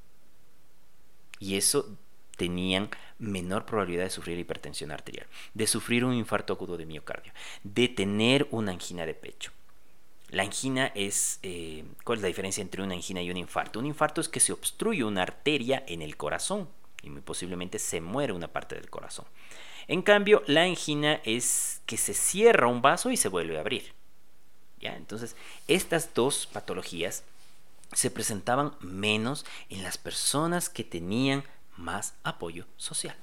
Y 1.39 1.57
eso 1.57 1.97
tenían 2.37 2.91
menor 3.19 3.65
probabilidad 3.65 4.05
de 4.05 4.11
sufrir 4.11 4.39
hipertensión 4.39 4.93
arterial, 4.93 5.27
de 5.55 5.67
sufrir 5.67 6.05
un 6.05 6.15
infarto 6.15 6.53
agudo 6.53 6.77
de 6.77 6.87
miocardio, 6.87 7.33
de 7.65 7.89
tener 7.89 8.47
una 8.51 8.73
angina 8.73 9.07
de 9.07 9.15
pecho. 9.15 9.53
La 10.31 10.43
angina 10.43 10.93
es, 10.95 11.39
eh, 11.43 11.85
¿cuál 12.05 12.19
es 12.19 12.23
la 12.23 12.29
diferencia 12.29 12.61
entre 12.61 12.83
una 12.83 12.95
angina 12.95 13.23
y 13.23 13.31
un 13.31 13.37
infarto? 13.37 13.79
Un 13.79 13.87
infarto 13.87 14.21
es 14.21 14.29
que 14.29 14.41
se 14.41 14.53
obstruye 14.53 15.05
una 15.05 15.23
arteria 15.23 15.85
en 15.87 16.03
el 16.03 16.17
corazón 16.17 16.69
y 17.03 17.11
muy 17.11 17.23
posiblemente 17.23 17.79
se 17.79 18.01
muere 18.01 18.33
una 18.33 18.49
parte 18.49 18.75
del 18.75 18.91
corazón. 18.91 19.25
En 19.89 20.03
cambio, 20.03 20.43
la 20.47 20.65
angina 20.65 21.21
es 21.25 21.81
que 21.87 21.97
se 21.97 22.13
cierra 22.13 22.67
un 22.67 22.83
vaso 22.83 23.11
y 23.11 23.17
se 23.17 23.29
vuelve 23.29 23.57
a 23.57 23.61
abrir. 23.61 23.95
¿Ya? 24.81 24.97
Entonces, 24.97 25.37
estas 25.69 26.13
dos 26.13 26.47
patologías 26.47 27.23
se 27.93 28.11
presentaban 28.11 28.75
menos 28.81 29.45
en 29.69 29.83
las 29.83 29.99
personas 29.99 30.69
que 30.69 30.85
tenían 30.85 31.45
más 31.77 32.15
apoyo 32.25 32.67
social. 32.77 33.17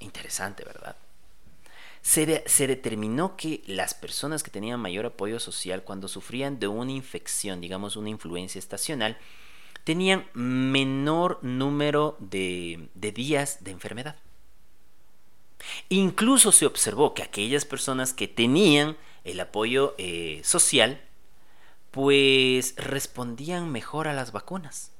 Interesante, 0.00 0.64
¿verdad? 0.64 0.96
Se, 2.00 2.26
determinó 2.66 3.36
que 3.36 3.62
las 3.66 3.92
personas 3.92 4.42
que 4.42 4.50
tenían 4.50 4.80
mayor 4.80 5.04
apoyo 5.04 5.40
social 5.40 5.82
cuando 5.82 6.08
sufrían 6.08 6.58
de 6.58 6.68
una 6.68 6.92
infección, 6.92 7.60
digamos 7.60 7.96
una 7.96 8.08
influencia 8.08 8.58
estacional, 8.58 9.18
tenían 9.84 10.26
menor 10.32 11.38
número 11.42 12.16
de, 12.20 12.88
días 12.94 13.62
de 13.62 13.72
enfermedad. 13.72 14.16
Incluso 15.88 16.52
se 16.52 16.66
observó 16.66 17.14
que 17.14 17.22
aquellas 17.22 17.64
personas 17.64 18.14
que 18.14 18.28
tenían 18.28 18.96
el 19.24 19.40
apoyo 19.40 19.94
eh, 19.98 20.40
social, 20.44 21.02
pues 21.90 22.74
respondían 22.76 23.70
mejor 23.70 24.08
a 24.08 24.14
las 24.14 24.32
vacunas. 24.32 24.92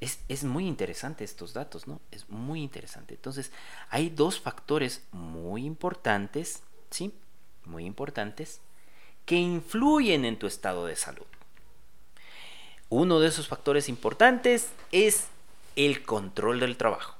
Es, 0.00 0.44
muy 0.44 0.66
interesante 0.66 1.24
estos 1.24 1.52
datos, 1.52 1.86
¿no? 1.86 2.00
Es 2.10 2.28
muy 2.30 2.62
interesante. 2.62 3.14
Entonces, 3.14 3.52
hay 3.90 4.08
dos 4.08 4.40
factores 4.40 5.04
muy 5.12 5.64
importantes, 5.64 6.62
¿sí? 6.90 7.14
Muy 7.64 7.84
importantes, 7.84 8.60
que 9.26 9.36
influyen 9.36 10.24
en 10.24 10.38
tu 10.38 10.46
estado 10.46 10.86
de 10.86 10.96
salud. 10.96 11.26
Uno 12.88 13.20
de 13.20 13.28
esos 13.28 13.46
factores 13.46 13.88
importantes 13.88 14.70
es 14.90 15.28
el 15.76 16.02
control 16.02 16.60
del 16.60 16.76
trabajo. 16.76 17.16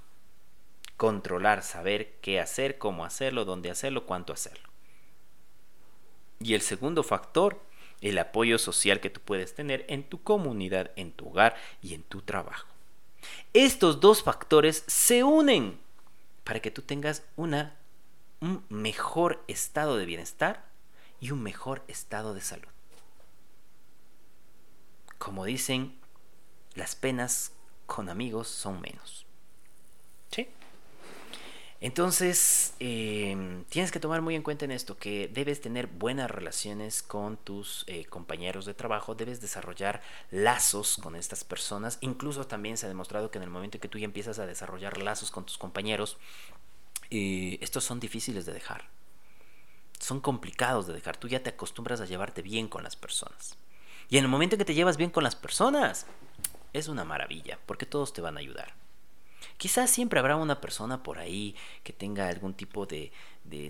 Controlar, 0.96 1.62
saber 1.62 2.16
qué 2.23 2.40
hacer, 2.40 2.79
cómo 2.79 3.05
hacerlo, 3.05 3.44
dónde 3.44 3.70
hacerlo, 3.70 4.07
cuánto 4.07 4.33
hacerlo. 4.33 4.69
Y 6.40 6.55
el 6.55 6.62
segundo 6.62 7.03
factor, 7.03 7.61
el 8.00 8.18
apoyo 8.18 8.59
social 8.59 9.00
que 9.00 9.11
tú 9.11 9.20
puedes 9.20 9.55
tener 9.55 9.85
en 9.88 10.05
tu 10.05 10.22
comunidad, 10.22 10.90
en 10.96 11.12
tu 11.12 11.29
hogar 11.29 11.55
y 11.83 11.94
en 11.94 12.03
tu 12.03 12.22
trabajo. 12.22 12.66
Estos 13.53 14.00
dos 14.00 14.22
factores 14.22 14.85
se 14.87 15.22
unen 15.22 15.79
para 16.44 16.61
que 16.61 16.70
tú 16.70 16.83
tengas 16.83 17.22
una, 17.37 17.76
un 18.40 18.64
mejor 18.70 19.44
estado 19.48 19.96
de 19.98 20.07
bienestar 20.07 20.64
y 21.20 21.31
un 21.31 21.42
mejor 21.42 21.85
estado 21.88 22.33
de 22.33 22.40
salud. 22.40 22.68
Como 25.18 25.44
dicen, 25.44 25.98
las 26.74 26.94
penas 26.96 27.53
con 27.85 28.09
amigos 28.09 28.48
son 28.48 28.81
menos. 28.81 29.26
¿Sí? 30.31 30.48
Entonces, 31.83 32.75
em, 32.79 33.64
tienes 33.64 33.90
que 33.90 34.01
tomar 34.01 34.21
muy 34.21 34.35
en 34.35 34.43
cuenta 34.43 34.66
en 34.66 34.71
esto 34.71 34.99
que 34.99 35.29
debes 35.29 35.62
tener 35.62 35.87
buenas 35.87 36.31
relaciones 36.31 37.03
con 37.03 37.38
tus 37.38 37.85
eh, 37.87 38.05
compañeros 38.05 38.66
de 38.66 38.75
trabajo, 38.75 39.14
debes 39.14 39.40
desarrollar 39.40 40.03
lazos 40.31 40.99
con 41.03 41.16
estas 41.16 41.43
personas. 41.43 41.97
Incluso 42.03 42.47
también 42.47 42.77
se 42.77 42.85
ha 42.85 42.90
demostrado 42.90 43.31
que 43.31 43.38
en 43.38 43.45
el 43.45 43.51
momento 43.51 43.79
en 43.79 43.81
que 43.81 43.88
tú 43.88 43.99
ya 43.99 44.05
empiezas 44.05 44.38
a 44.38 44.47
desarrollar 44.47 44.99
lazos 44.99 45.31
con 45.31 45.47
tus 45.47 45.57
compañeros, 45.57 46.19
eh, 47.11 47.57
estos 47.62 47.85
son 47.85 47.99
difíciles 47.99 48.45
de 48.45 48.53
dejar. 48.53 48.88
Son 49.99 50.21
complicados 50.21 50.87
de 50.87 50.93
dejar. 50.93 51.16
Tú 51.16 51.29
ya 51.29 51.43
te 51.43 51.51
acostumbras 51.51 52.03
a 52.03 52.07
llevarte 52.07 52.43
bien 52.43 52.69
con 52.69 52.83
las 52.83 52.97
personas. 52.97 53.57
Y 54.11 54.19
en 54.19 54.25
el 54.25 54.31
momento 54.31 54.57
en 54.57 54.59
que 54.59 54.64
te 54.66 54.75
llevas 54.75 54.99
bien 54.99 55.11
con 55.11 55.25
las 55.25 55.37
personas, 55.37 56.07
es 56.75 56.88
una 56.88 57.05
maravilla, 57.05 57.59
porque 57.64 57.87
todos 57.87 58.12
te 58.12 58.21
van 58.21 58.37
a 58.37 58.40
ayudar. 58.40 58.75
Quizás 59.61 59.90
siempre 59.90 60.18
habrá 60.18 60.37
una 60.37 60.59
persona 60.59 61.03
por 61.03 61.18
ahí 61.18 61.55
que 61.83 61.92
tenga 61.92 62.29
algún 62.29 62.55
tipo 62.55 62.87
de, 62.87 63.12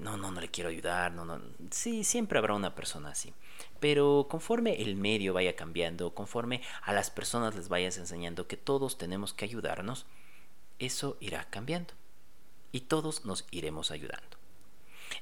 no, 0.00 0.16
no, 0.16 0.30
no 0.30 0.40
le 0.40 0.48
quiero 0.48 0.70
ayudar, 0.70 1.10
no, 1.10 1.24
no. 1.24 1.42
Sí, 1.72 2.04
siempre 2.04 2.38
habrá 2.38 2.54
una 2.54 2.76
persona 2.76 3.08
así. 3.08 3.34
Pero 3.80 4.28
conforme 4.30 4.82
el 4.82 4.94
medio 4.94 5.34
vaya 5.34 5.56
cambiando, 5.56 6.14
conforme 6.14 6.62
a 6.82 6.92
las 6.92 7.10
personas 7.10 7.56
les 7.56 7.68
vayas 7.68 7.98
enseñando 7.98 8.46
que 8.46 8.56
todos 8.56 8.98
tenemos 8.98 9.34
que 9.34 9.44
ayudarnos, 9.44 10.06
eso 10.78 11.16
irá 11.18 11.50
cambiando. 11.50 11.92
Y 12.70 12.82
todos 12.82 13.24
nos 13.24 13.44
iremos 13.50 13.90
ayudando. 13.90 14.38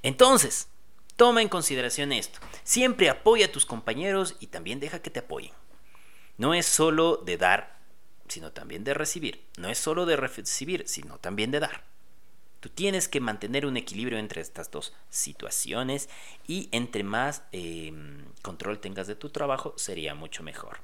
Entonces, 0.02 0.68
toma 1.16 1.40
en 1.40 1.48
consideración 1.48 2.12
esto. 2.12 2.40
Siempre 2.62 3.08
apoya 3.08 3.46
a 3.46 3.52
tus 3.52 3.64
compañeros 3.64 4.36
y 4.38 4.48
también 4.48 4.80
deja 4.80 5.00
que 5.00 5.08
te 5.08 5.20
apoyen. 5.20 5.54
No 6.36 6.52
es 6.52 6.66
solo 6.66 7.16
de 7.16 7.38
dar 7.38 7.77
sino 8.28 8.52
también 8.52 8.84
de 8.84 8.94
recibir. 8.94 9.44
No 9.56 9.68
es 9.68 9.78
solo 9.78 10.06
de 10.06 10.16
recibir, 10.16 10.84
sino 10.86 11.18
también 11.18 11.50
de 11.50 11.60
dar. 11.60 11.84
Tú 12.60 12.68
tienes 12.68 13.08
que 13.08 13.20
mantener 13.20 13.66
un 13.66 13.76
equilibrio 13.76 14.18
entre 14.18 14.40
estas 14.40 14.70
dos 14.70 14.92
situaciones 15.10 16.08
y 16.46 16.68
entre 16.72 17.04
más 17.04 17.42
em, 17.52 18.24
control 18.42 18.80
tengas 18.80 19.06
de 19.06 19.14
tu 19.14 19.30
trabajo 19.30 19.74
sería 19.76 20.14
mucho 20.14 20.42
mejor. 20.42 20.80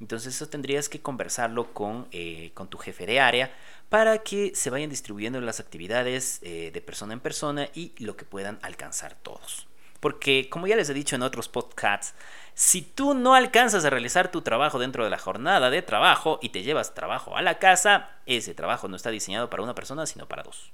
Entonces 0.00 0.34
eso 0.34 0.48
tendrías 0.48 0.88
que 0.88 1.00
conversarlo 1.00 1.74
con, 1.74 2.08
eh, 2.12 2.52
con 2.54 2.68
tu 2.68 2.78
jefe 2.78 3.04
de 3.04 3.20
área 3.20 3.54
para 3.88 4.18
que 4.18 4.52
se 4.54 4.70
vayan 4.70 4.90
distribuyendo 4.90 5.40
las 5.40 5.60
actividades 5.60 6.40
eh, 6.42 6.70
de 6.72 6.80
persona 6.80 7.12
en 7.12 7.20
persona 7.20 7.68
y 7.74 7.92
lo 7.98 8.16
que 8.16 8.24
puedan 8.24 8.58
alcanzar 8.62 9.16
todos. 9.22 9.67
Porque 10.00 10.48
como 10.48 10.66
ya 10.66 10.76
les 10.76 10.88
he 10.88 10.94
dicho 10.94 11.16
en 11.16 11.22
otros 11.22 11.48
podcasts, 11.48 12.14
si 12.54 12.82
tú 12.82 13.14
no 13.14 13.34
alcanzas 13.34 13.84
a 13.84 13.90
realizar 13.90 14.30
tu 14.30 14.42
trabajo 14.42 14.78
dentro 14.78 15.04
de 15.04 15.10
la 15.10 15.18
jornada 15.18 15.70
de 15.70 15.82
trabajo 15.82 16.38
y 16.42 16.48
te 16.48 16.62
llevas 16.62 16.94
trabajo 16.94 17.36
a 17.36 17.42
la 17.42 17.58
casa, 17.58 18.10
ese 18.26 18.54
trabajo 18.54 18.88
no 18.88 18.96
está 18.96 19.10
diseñado 19.10 19.48
para 19.48 19.62
una 19.62 19.74
persona, 19.74 20.06
sino 20.06 20.26
para 20.26 20.42
dos. 20.42 20.72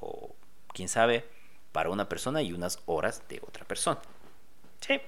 O, 0.00 0.34
quién 0.72 0.88
sabe, 0.88 1.28
para 1.72 1.90
una 1.90 2.08
persona 2.08 2.42
y 2.42 2.52
unas 2.52 2.80
horas 2.86 3.22
de 3.28 3.40
otra 3.46 3.64
persona. 3.64 3.98
¿Sí? 4.80 5.00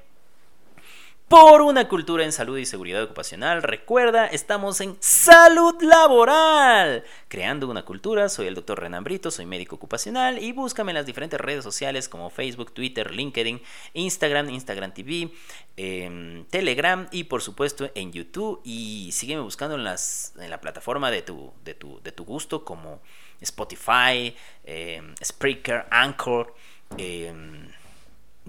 Por 1.29 1.61
una 1.61 1.89
cultura 1.89 2.25
en 2.25 2.33
salud 2.33 2.57
y 2.57 2.65
seguridad 2.65 3.03
ocupacional. 3.03 3.63
Recuerda, 3.63 4.27
estamos 4.27 4.81
en 4.81 4.97
salud 4.99 5.75
laboral. 5.83 7.05
Creando 7.29 7.69
una 7.69 7.85
cultura, 7.85 8.31
soy 8.31 8.47
el 8.47 8.55
doctor 8.55 8.81
Renan 8.81 9.05
Brito, 9.05 9.31
soy 9.31 9.45
médico 9.45 9.77
ocupacional 9.77 10.43
y 10.43 10.53
búscame 10.53 10.93
en 10.93 10.97
las 10.97 11.05
diferentes 11.05 11.39
redes 11.39 11.63
sociales 11.63 12.09
como 12.09 12.31
Facebook, 12.31 12.73
Twitter, 12.73 13.15
LinkedIn, 13.15 13.61
Instagram, 13.93 14.49
Instagram 14.49 14.95
TV, 14.95 15.31
em, 15.77 16.47
Telegram 16.47 17.07
y 17.13 17.25
por 17.25 17.43
supuesto 17.43 17.91
en 17.95 18.11
YouTube. 18.11 18.63
Y 18.65 19.11
sígueme 19.13 19.43
buscando 19.43 19.75
en, 19.75 19.85
las, 19.85 20.33
en 20.39 20.49
la 20.49 20.63
plataforma 20.63 21.11
de 21.11 21.21
tu, 21.21 21.53
de 21.63 21.75
tu, 21.75 22.01
de 22.03 22.11
tu 22.11 22.25
gusto 22.25 22.65
como 22.65 23.03
Spotify, 23.43 24.35
eh, 24.65 25.03
Spreaker, 25.23 25.85
Anchor. 25.91 26.55
Em, 26.97 27.69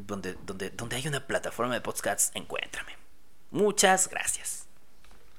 donde, 0.05 0.35
donde, 0.45 0.69
donde 0.69 0.95
hay 0.95 1.07
una 1.07 1.25
plataforma 1.25 1.73
de 1.73 1.81
podcasts, 1.81 2.31
encuéntrame. 2.33 2.97
Muchas 3.51 4.09
gracias. 4.09 4.68